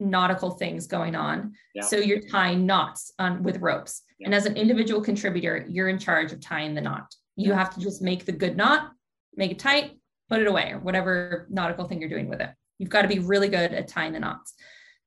[0.00, 1.52] nautical things going on.
[1.74, 1.82] Yeah.
[1.82, 4.02] So you're tying knots on with ropes.
[4.18, 4.26] Yeah.
[4.26, 7.12] And as an individual contributor, you're in charge of tying the knot.
[7.36, 8.90] You have to just make the good knot,
[9.38, 9.92] make it tight,
[10.28, 12.50] put it away, or whatever nautical thing you're doing with it.
[12.78, 14.54] You've got to be really good at tying the knots.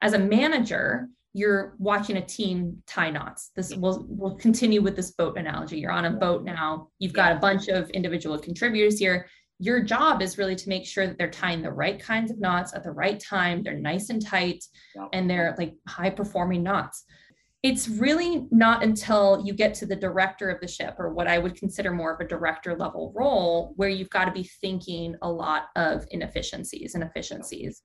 [0.02, 3.52] As a manager, you're watching a team tie knots.
[3.56, 5.80] This will will continue with this boat analogy.
[5.80, 6.90] You're on a boat now.
[7.00, 9.28] You've got a bunch of individual contributors here.
[9.60, 12.74] Your job is really to make sure that they're tying the right kinds of knots
[12.74, 13.62] at the right time.
[13.62, 14.66] They're nice and tight,
[15.14, 17.06] and they're like high performing knots.
[17.64, 21.38] It's really not until you get to the director of the ship, or what I
[21.38, 25.30] would consider more of a director level role, where you've got to be thinking a
[25.30, 27.84] lot of inefficiencies and efficiencies.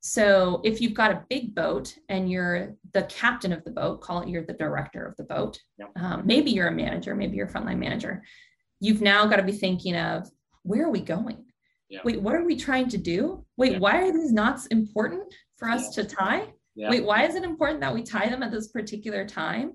[0.00, 4.22] So if you've got a big boat and you're the captain of the boat, call
[4.22, 5.60] it you're the director of the boat.
[5.94, 8.24] Um, maybe you're a manager, maybe you're a frontline manager.
[8.80, 10.28] You've now got to be thinking of
[10.64, 11.44] where are we going?
[12.04, 13.44] Wait, what are we trying to do?
[13.56, 16.48] Wait, why are these knots important for us to tie?
[16.90, 19.72] Wait, why is it important that we tie them at this particular time?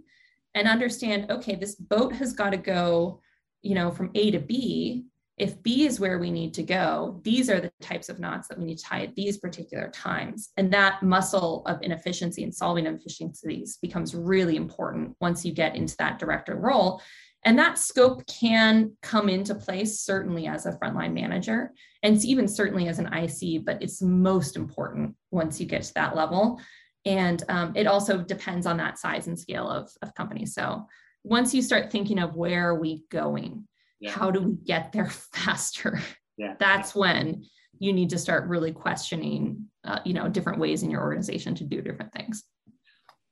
[0.55, 3.21] And understand, okay, this boat has got to go,
[3.61, 5.05] you know, from A to B
[5.37, 8.57] if B is where we need to go, these are the types of knots that
[8.57, 10.49] we need to tie at these particular times.
[10.57, 15.95] And that muscle of inefficiency and solving inefficiencies becomes really important once you get into
[15.97, 17.01] that director role.
[17.45, 22.87] And that scope can come into place certainly as a frontline manager and even certainly
[22.87, 26.59] as an IC, but it's most important once you get to that level.
[27.07, 30.45] And um, it also depends on that size and scale of, of company.
[30.45, 30.85] So
[31.23, 33.67] once you start thinking of where are we going,
[33.99, 34.11] yeah.
[34.11, 35.99] how do we get there faster
[36.37, 36.53] yeah.
[36.59, 37.43] that's when
[37.79, 41.63] you need to start really questioning uh, you know different ways in your organization to
[41.63, 42.43] do different things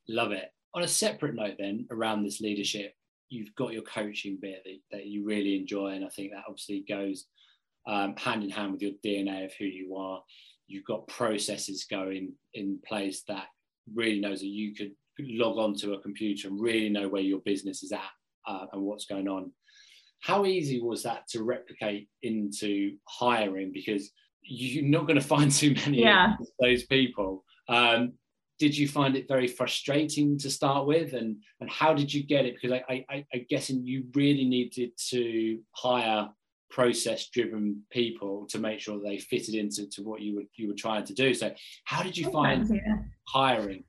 [0.07, 2.93] love it on a separate note then around this leadership
[3.29, 6.83] you've got your coaching bit that, that you really enjoy and i think that obviously
[6.87, 7.25] goes
[7.87, 10.21] um, hand in hand with your dna of who you are
[10.67, 13.45] you've got processes going in place that
[13.93, 17.39] really knows that you could log on to a computer and really know where your
[17.39, 18.01] business is at
[18.47, 19.51] uh, and what's going on
[20.25, 23.71] how easy was that to replicate into hiring?
[23.71, 26.33] Because you're not going to find too many yeah.
[26.39, 27.43] of those people.
[27.69, 28.13] Um,
[28.57, 32.45] did you find it very frustrating to start with, and and how did you get
[32.45, 32.55] it?
[32.55, 36.29] Because I I, I guessing you really needed to hire
[36.75, 40.73] process driven people to make sure they fitted into to what you were you were
[40.73, 41.33] trying to do.
[41.33, 41.51] So
[41.85, 42.97] how did you oh, find yeah.
[43.29, 43.85] hiring?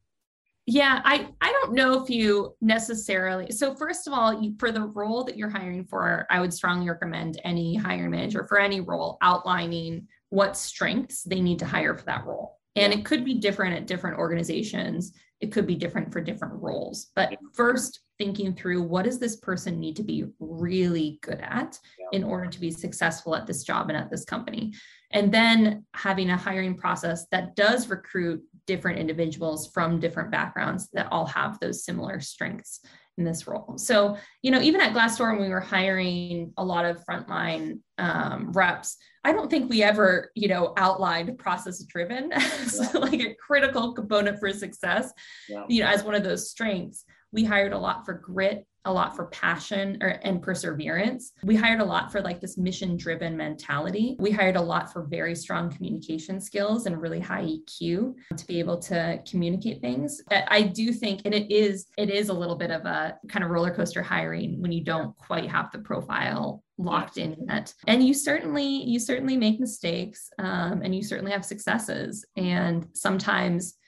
[0.68, 3.52] Yeah, I, I don't know if you necessarily.
[3.52, 6.88] So, first of all, you, for the role that you're hiring for, I would strongly
[6.88, 12.04] recommend any hiring manager for any role outlining what strengths they need to hire for
[12.06, 12.58] that role.
[12.74, 17.08] And it could be different at different organizations, it could be different for different roles.
[17.14, 21.78] But first, thinking through what does this person need to be really good at
[22.12, 24.72] in order to be successful at this job and at this company
[25.12, 31.08] and then having a hiring process that does recruit different individuals from different backgrounds that
[31.12, 32.80] all have those similar strengths
[33.18, 33.78] in this role.
[33.78, 38.52] So, you know, even at Glassdoor, when we were hiring a lot of frontline um,
[38.52, 43.00] reps, I don't think we ever, you know, outlined process driven as yeah.
[43.00, 45.12] like a critical component for success,
[45.48, 45.64] yeah.
[45.68, 47.04] you know, as one of those strengths.
[47.36, 51.32] We hired a lot for grit a lot for passion or, and perseverance.
[51.42, 54.16] We hired a lot for like this mission driven mentality.
[54.18, 58.60] We hired a lot for very strong communication skills and really high EQ to be
[58.60, 60.22] able to communicate things.
[60.30, 63.50] I do think, and it is, it is a little bit of a kind of
[63.50, 68.12] roller coaster hiring when you don't quite have the profile locked in yet and you
[68.12, 73.78] certainly you certainly make mistakes um, and you certainly have successes and sometimes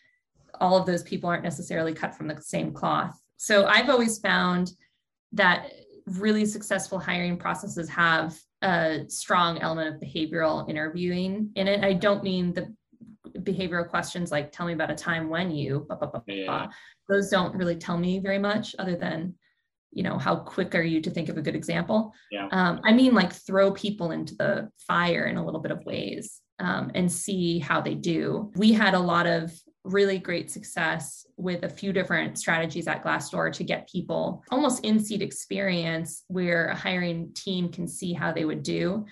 [0.59, 4.73] all of those people aren't necessarily cut from the same cloth so i've always found
[5.33, 5.71] that
[6.07, 11.85] really successful hiring processes have a strong element of behavioral interviewing in it.
[11.85, 12.75] I don't mean the
[13.41, 16.67] behavioral questions like tell me about a time when you blah, blah, blah, yeah.
[17.09, 19.35] those don't really tell me very much other than
[19.93, 22.49] you know how quick are you to think of a good example yeah.
[22.51, 26.41] um, i mean like throw people into the fire in a little bit of ways
[26.59, 29.53] um, and see how they do we had a lot of
[29.89, 35.01] really great success with a few different strategies at Glassdoor to get people almost in
[35.01, 39.07] seat experience where a hiring team can see how they would do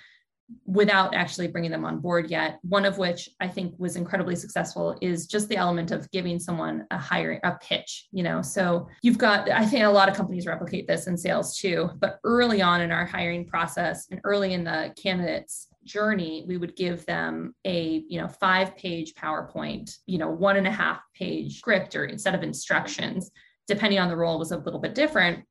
[0.64, 2.58] without actually bringing them on board yet.
[2.62, 6.86] One of which I think was incredibly successful is just the element of giving someone
[6.90, 8.42] a hiring a pitch, you know.
[8.42, 12.20] So you've got I think a lot of companies replicate this in sales too, but
[12.22, 17.06] early on in our hiring process and early in the candidates journey we would give
[17.06, 21.96] them a you know five page powerpoint you know one and a half page script
[21.96, 23.30] or instead of instructions
[23.68, 25.44] depending on the role was a little bit different.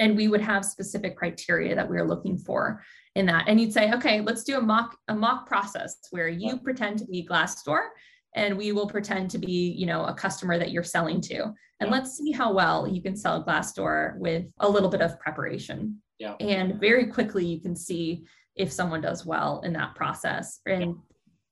[0.00, 2.82] And we would have specific criteria that we were looking for
[3.14, 3.44] in that.
[3.46, 7.04] And you'd say okay let's do a mock a mock process where you pretend to
[7.06, 7.88] be glassdoor
[8.34, 11.42] and we will pretend to be you know a customer that you're selling to.
[11.80, 11.90] And Yeah.
[11.90, 16.00] let's see how well you can sell glassdoor with a little bit of preparation.
[16.18, 16.36] Yeah.
[16.40, 18.24] and very quickly you can see
[18.56, 20.96] if someone does well in that process and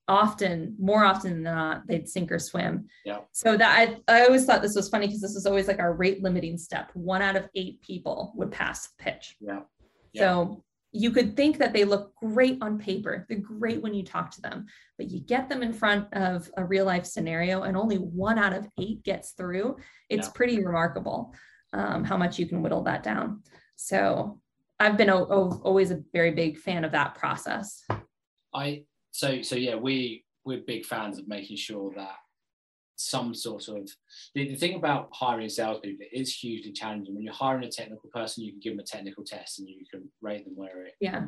[0.09, 3.19] often more often than not they'd sink or swim Yeah.
[3.33, 5.93] so that I, I always thought this was funny because this is always like our
[5.95, 9.61] rate limiting step one out of eight people would pass the pitch Yeah.
[10.13, 10.23] Yeah.
[10.23, 13.25] so you could think that they look great on paper.
[13.29, 14.67] They're great when you talk to them,
[14.99, 18.53] but you get them in front of a real life scenario and only one out
[18.53, 19.77] of eight gets through.
[20.09, 20.33] It's Yeah.
[20.35, 21.33] pretty remarkable
[21.73, 23.45] um, how much you can whittle that down.
[23.77, 24.40] So
[24.81, 27.85] I've been o- o- always a very big fan of that process.
[28.55, 32.17] I so so yeah, we we're big fans of making sure that
[32.97, 33.89] some sort of
[34.35, 37.15] the, the thing about hiring salespeople it is hugely challenging.
[37.15, 39.85] When you're hiring a technical person, you can give them a technical test and you
[39.91, 40.95] can rate them where it.
[41.01, 41.27] Yeah.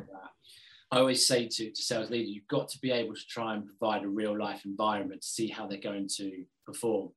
[0.91, 3.65] I always say to, to sales leaders, you've got to be able to try and
[3.65, 7.09] provide a real life environment to see how they're going to perform.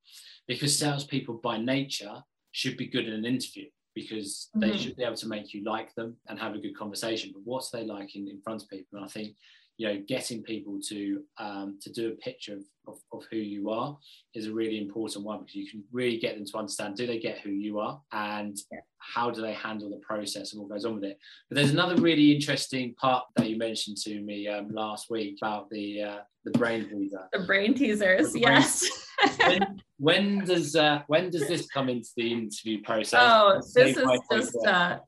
[0.49, 2.23] Because salespeople by nature
[2.53, 3.67] should be good in an interview
[3.97, 4.79] because they Mhm.
[4.79, 7.33] should be able to make you like them and have a good conversation.
[7.33, 8.99] But what's they like in, in front of people?
[8.99, 9.35] And I think
[9.79, 13.69] you know getting people to um, to do a picture of, of, of who you
[13.71, 13.97] are
[14.35, 17.19] is a really important one because you can really get them to understand do they
[17.19, 18.81] get who you are and Yeah.
[18.99, 21.19] how do they handle the process and what goes on with it
[21.49, 25.69] but there's another really interesting part that you mentioned to me um, last week about
[25.71, 28.85] the uh, the brain teaser The brain teasers, The brain- yes.
[29.47, 34.09] when, when does uh, when does this come into the interview process oh, this is
[34.31, 34.99] just uh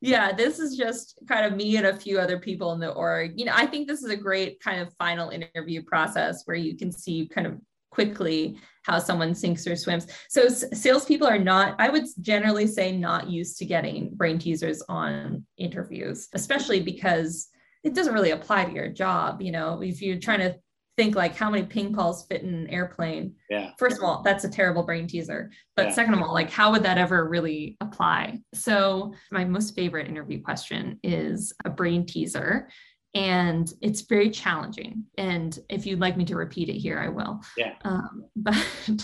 [0.00, 3.32] yeah, this is just kind of me and a few other people in the org.
[3.36, 6.76] You know, I think this is a great kind of final interview process where you
[6.76, 7.58] can see kind of
[7.90, 10.06] quickly how someone sinks or swims.
[10.28, 14.82] So s- salespeople are not, I would generally say, not used to getting brain teasers
[14.88, 17.48] on interviews, especially because
[17.82, 19.42] it doesn't really apply to your job.
[19.42, 20.56] You know, if you're trying to
[20.98, 24.42] think like how many ping balls fit in an airplane, yeah first of all, that's
[24.42, 25.50] a terrible brain teaser.
[25.76, 25.92] But Yeah.
[25.92, 28.40] second of all, like how would that ever really apply?
[28.52, 32.68] So my most favorite interview question is a brain teaser.
[33.14, 35.04] And it's very challenging.
[35.16, 37.40] And if you'd like me to repeat it here, I will.
[37.56, 37.74] Yeah.
[37.84, 38.56] Um, but
[38.88, 38.96] do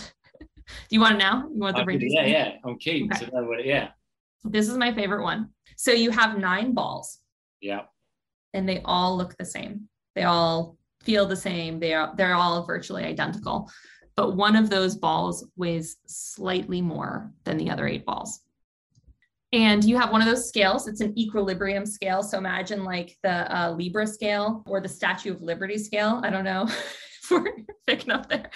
[0.89, 1.47] you want it now?
[1.53, 3.07] You want the brain yeah yeah Okay.
[3.07, 3.91] to know what it, yeah
[4.43, 5.51] This is my favorite one.
[5.77, 7.19] So you have nine balls
[7.61, 7.83] yeah
[8.53, 9.87] and they all look the same.
[10.13, 11.79] They all feel the same.
[11.79, 13.69] They are they're all virtually identical.
[14.15, 18.41] But one of those balls weighs slightly more than the other eight balls.
[19.51, 20.87] And you have one of those scales.
[20.87, 22.23] It's an equilibrium scale.
[22.23, 26.19] So imagine like the uh, Libra scale or the Statue of Liberty scale.
[26.23, 27.45] I don't know if we're
[27.87, 28.49] picking up there.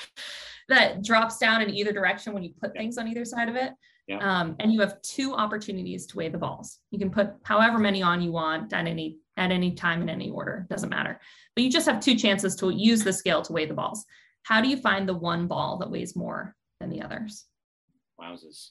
[0.67, 3.71] That drops down in either direction when you put things on either side of it.
[4.07, 4.17] Yeah.
[4.17, 6.79] Um, and you have two opportunities to weigh the balls.
[6.91, 10.29] You can put however many on you want at any at any time in any
[10.29, 10.67] order.
[10.69, 11.19] Doesn't matter.
[11.55, 14.05] But you just have two chances to use the scale to weigh the balls.
[14.43, 17.45] How do you find the one ball that weighs more than the others?
[18.21, 18.69] wowzers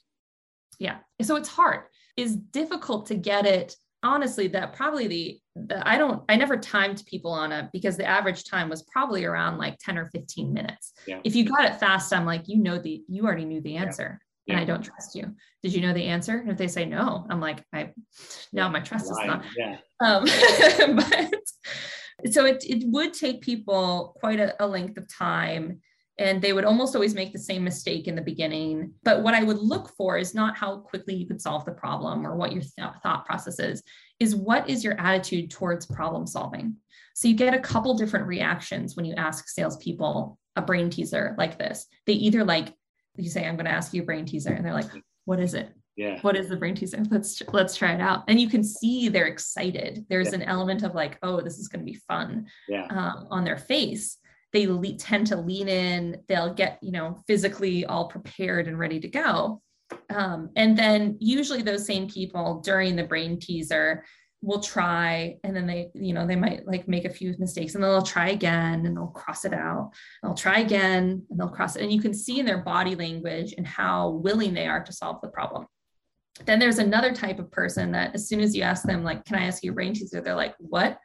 [0.78, 1.80] yeah so it's hard
[2.16, 7.02] it's difficult to get it honestly that probably the, the i don't i never timed
[7.06, 10.92] people on it because the average time was probably around like 10 or 15 minutes
[11.06, 11.20] Yeah.
[11.24, 14.06] if you got it fast i'm like you know the you already knew the answer
[14.06, 14.60] and Yeah.
[14.60, 17.40] i don't trust you did you know the answer and if they say no i'm
[17.40, 17.92] like i
[18.52, 20.24] now my trust is not yeah um,
[20.96, 25.80] but so it, it would take people quite a, a length of time
[26.18, 28.92] and they would almost always make the same mistake in the beginning.
[29.04, 32.26] But what I would look for is not how quickly you could solve the problem
[32.26, 33.82] or what your th- thought process is,
[34.18, 36.74] is what is your attitude towards problem solving?
[37.14, 41.56] So you get a couple different reactions when you ask salespeople a brain teaser like
[41.56, 41.86] this.
[42.06, 42.74] They either like,
[43.24, 44.90] you say, I'm going to ask you a brain teaser, and they're like,
[45.24, 45.72] what is it?
[45.96, 46.20] yeah.
[46.20, 47.02] What is the brain teaser?
[47.10, 48.22] Let's let's try it out.
[48.28, 50.06] And you can see they're excited.
[50.08, 50.36] There's Yeah.
[50.36, 52.86] an element of like oh this is going to be fun yeah.
[52.88, 54.16] um, on their face.
[54.52, 56.22] They le- tend to lean in.
[56.28, 59.60] They'll get you know physically all prepared and ready to go.
[60.08, 64.04] Um, and then usually those same people during the brain teaser
[64.40, 67.82] will try and then they you know they might like make a few mistakes and
[67.82, 69.90] then they'll try again and they'll cross it out.
[70.22, 73.54] They'll try again and they'll cross it and you can see in their body language
[73.56, 75.66] and how willing they are to solve the problem.
[76.44, 79.36] Then there's another type of person that as soon as you ask them like can
[79.36, 80.20] i ask you a brain teaser?
[80.20, 80.98] they're like what?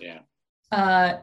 [0.00, 0.20] Yeah.
[0.72, 1.18] Uh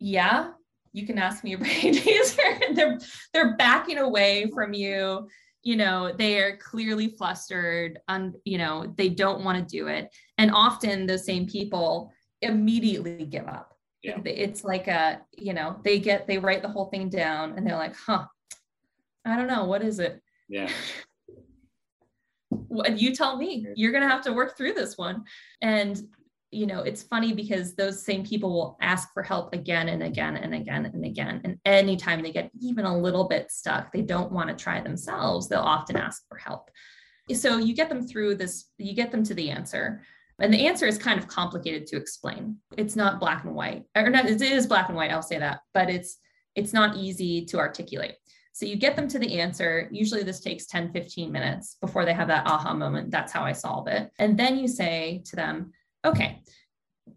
[0.00, 0.50] yeah
[0.92, 2.42] you can ask me a brain teaser.
[2.72, 2.98] They're
[3.32, 5.28] they're backing away from you
[5.62, 10.14] you know they are clearly flustered and you know they don't want to do it.
[10.38, 13.76] And often the same people immediately give up.
[14.02, 14.18] Yeah.
[14.24, 17.76] it's like a you know they get they write the whole thing down and they're
[17.76, 18.24] like huh
[19.26, 19.64] i don't know.
[19.64, 20.20] What is it?
[20.48, 20.70] Yeah.
[22.66, 25.24] What you tell me you're going to have to work through this one.
[25.60, 26.00] And
[26.50, 30.36] you know, it's funny because those same people will ask for help again and again
[30.36, 31.40] and again and again.
[31.44, 35.48] And anytime they get even a little bit stuck, they don't want to try themselves,
[35.48, 36.70] they'll often ask for help.
[37.32, 40.02] So you get them through this, you get them to the answer.
[40.40, 42.56] And the answer is kind of complicated to explain.
[42.76, 45.60] It's not black and white, or not, it is black and white, I'll say that,
[45.72, 46.16] but it's
[46.56, 48.16] it's not easy to articulate.
[48.52, 49.88] So you get them to the answer.
[49.92, 53.10] Usually this takes 10, 15 minutes before they have that aha moment.
[53.10, 54.10] That's how I solve it.
[54.18, 55.72] And then you say to them,
[56.04, 56.42] okay,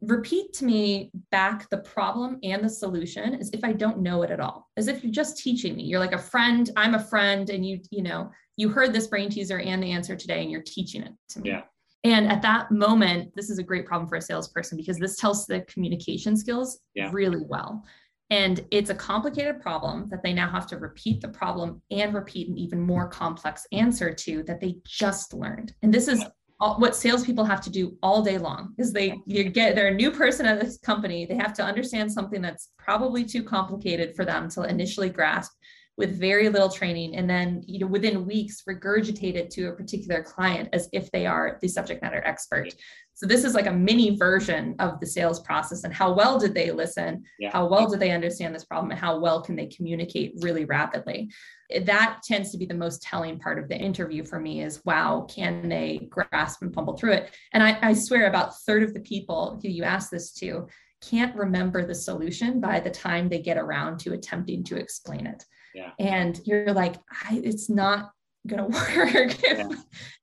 [0.01, 4.31] repeat to me back the problem and the solution as if I don't know it
[4.31, 5.83] at all, as if you're just teaching me.
[5.83, 9.29] You're like a friend, I'm a friend, and you, you know, you heard this brain
[9.29, 11.49] teaser and the answer today, and you're teaching it to me.
[11.49, 11.61] Yeah.
[12.03, 15.45] And at that moment, this is a great problem for a salesperson because this tells
[15.45, 17.09] the communication skills yeah.
[17.13, 17.83] really well.
[18.29, 22.49] And it's a complicated problem that they now have to repeat the problem and repeat
[22.49, 25.73] an even more complex answer to that they just learned.
[25.81, 26.23] And this is
[26.59, 29.93] all, what salespeople have to do all day long is they you get they're a
[29.93, 31.25] new person at this company.
[31.25, 35.51] They have to understand something that's probably too complicated for them to initially grasp
[35.97, 40.23] with very little training and then you know within weeks regurgitate it to a particular
[40.23, 42.73] client as if they are the subject matter expert
[43.13, 46.53] so this is like a mini version of the sales process and how well did
[46.55, 47.51] they listen yeah.
[47.51, 51.29] how well did they understand this problem and how well can they communicate really rapidly
[51.81, 55.25] that tends to be the most telling part of the interview for me is wow
[55.29, 58.99] can they grasp and fumble through it and i, I swear about third of the
[59.01, 60.67] people who you ask this to
[61.01, 65.43] can't remember the solution by the time they get around to attempting to explain it
[65.73, 65.91] yeah.
[65.99, 66.95] and you're like
[67.31, 68.11] it's not
[68.47, 69.67] going to work if, yeah.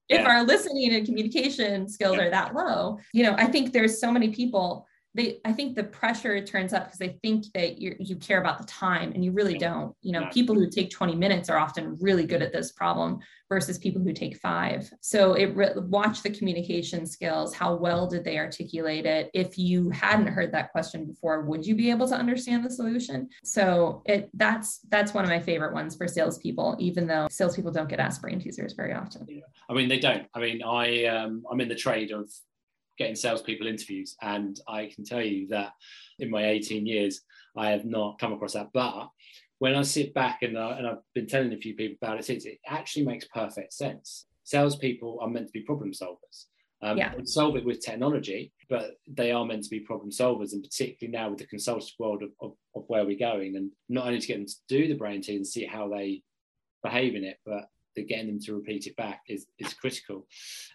[0.08, 0.28] if yeah.
[0.28, 4.30] our listening and communication skills are that low you know i think there's so many
[4.30, 8.40] people they i think the pressure turns up because they think that you you care
[8.40, 9.94] about the time and you really don't.
[10.02, 13.78] You know people who take 20 minutes are often really good at this problem versus
[13.78, 14.88] people who take five.
[15.00, 19.30] So it re- watch the communication skills how well did they articulate it.
[19.34, 23.28] If you hadn't heard that question before would you be able to understand the solution?
[23.42, 27.88] So it that's that's one of my favorite ones for salespeople even though salespeople don't
[27.88, 29.26] get asked brain teasers very often.
[29.28, 29.40] Yeah.
[29.68, 30.26] i mean they don't.
[30.34, 32.30] I mean i um, i'm in the trade of
[33.00, 34.14] getting salespeople interviews.
[34.20, 35.72] And I can tell you that
[36.18, 37.22] in my 18 years,
[37.56, 38.68] I have not come across that.
[38.74, 39.08] But
[39.58, 42.26] when I sit back and, uh, and I've been telling a few people about it,
[42.26, 44.26] since, it actually makes perfect sense.
[44.44, 46.44] Salespeople are meant to be problem solvers.
[46.82, 47.12] Um, yeah.
[47.24, 51.28] solve it with technology, but they are meant to be problem solvers, and particularly now
[51.28, 54.38] with the consultative world of, of, of where we're going, and not only to get
[54.38, 56.22] them to do the brain tease and see how they
[56.82, 60.26] behave in it, but getting them to repeat it back is, is critical.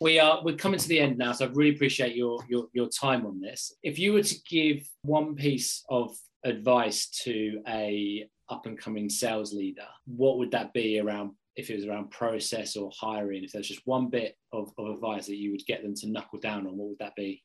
[0.01, 2.87] We are we're coming to the end now, so I really appreciate your, your your
[2.89, 3.73] time on this.
[3.83, 9.53] If you were to give one piece of advice to a up and coming sales
[9.53, 13.43] leader, what would that be around if it was around process or hiring?
[13.43, 16.39] If there's just one bit of, of advice that you would get them to knuckle
[16.39, 17.43] down on, what would that be?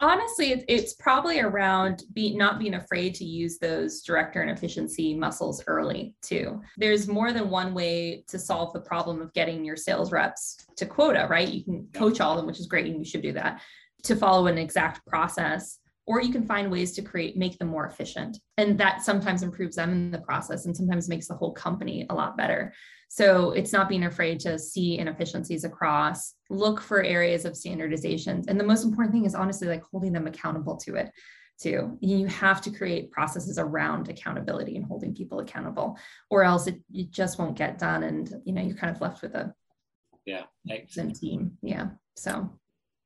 [0.00, 5.62] Honestly it's probably around be, not being afraid to use those director and efficiency muscles
[5.66, 6.60] early too.
[6.76, 10.86] There's more than one way to solve the problem of getting your sales reps to
[10.86, 11.48] quota right?
[11.48, 13.60] You can coach all of them which is great and you should do that
[14.04, 15.78] to follow an exact process
[16.08, 19.76] or you can find ways to create make them more efficient and that sometimes improves
[19.76, 22.72] them in the process and sometimes makes the whole company a lot better
[23.08, 28.44] so it's not being afraid to see inefficiencies across, look for areas of standardizations.
[28.48, 31.10] And the most important thing is honestly like holding them accountable to it
[31.58, 31.96] too.
[32.00, 35.98] You have to create processes around accountability and holding people accountable,
[36.30, 38.02] or else it, it just won't get done.
[38.02, 39.54] And you know, you're kind of left with a
[40.26, 40.44] yeah
[41.18, 41.58] team.
[41.62, 41.88] Yeah.
[42.16, 42.58] So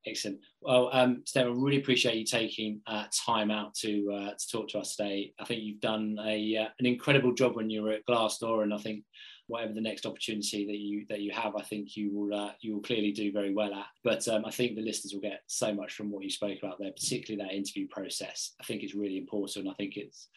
[0.04, 0.40] Excellent.
[0.60, 4.78] Well, um, I really appreciate you taking uh, time out to uh, to talk to
[4.80, 5.32] us today.
[5.38, 8.74] I think you've done a uh, an incredible job when you were at Glassdoor, and
[8.74, 9.04] I think
[9.46, 12.74] whatever the next opportunity that you that you have, I think you will uh, you
[12.74, 13.86] will clearly do very well at.
[14.02, 16.80] But um, I think the listeners will get so much from what you spoke about
[16.80, 18.54] there, particularly that interview process.
[18.60, 19.68] I think it's really important.
[19.68, 20.28] I think it's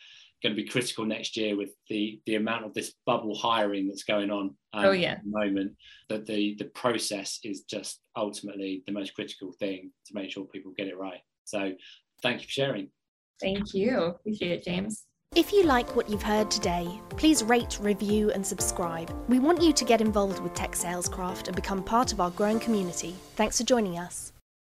[0.44, 4.04] going to be critical next year with the the amount of this bubble hiring that's
[4.04, 5.14] going on um, oh, yeah.
[5.14, 5.74] at the moment.
[6.10, 10.74] That the the process is just ultimately the most critical thing to make sure people
[10.78, 11.22] get it right.
[11.46, 11.74] So
[12.22, 12.90] thank you for sharing.
[13.42, 14.00] Thank you.
[14.00, 15.06] Appreciate it, James.
[15.36, 19.14] If you like what you've heard today, please rate, review, and subscribe.
[19.28, 22.60] We want you to get involved with Tech Salescraft and become part of our growing
[22.60, 23.16] community.
[23.36, 24.32] Thanks for joining us.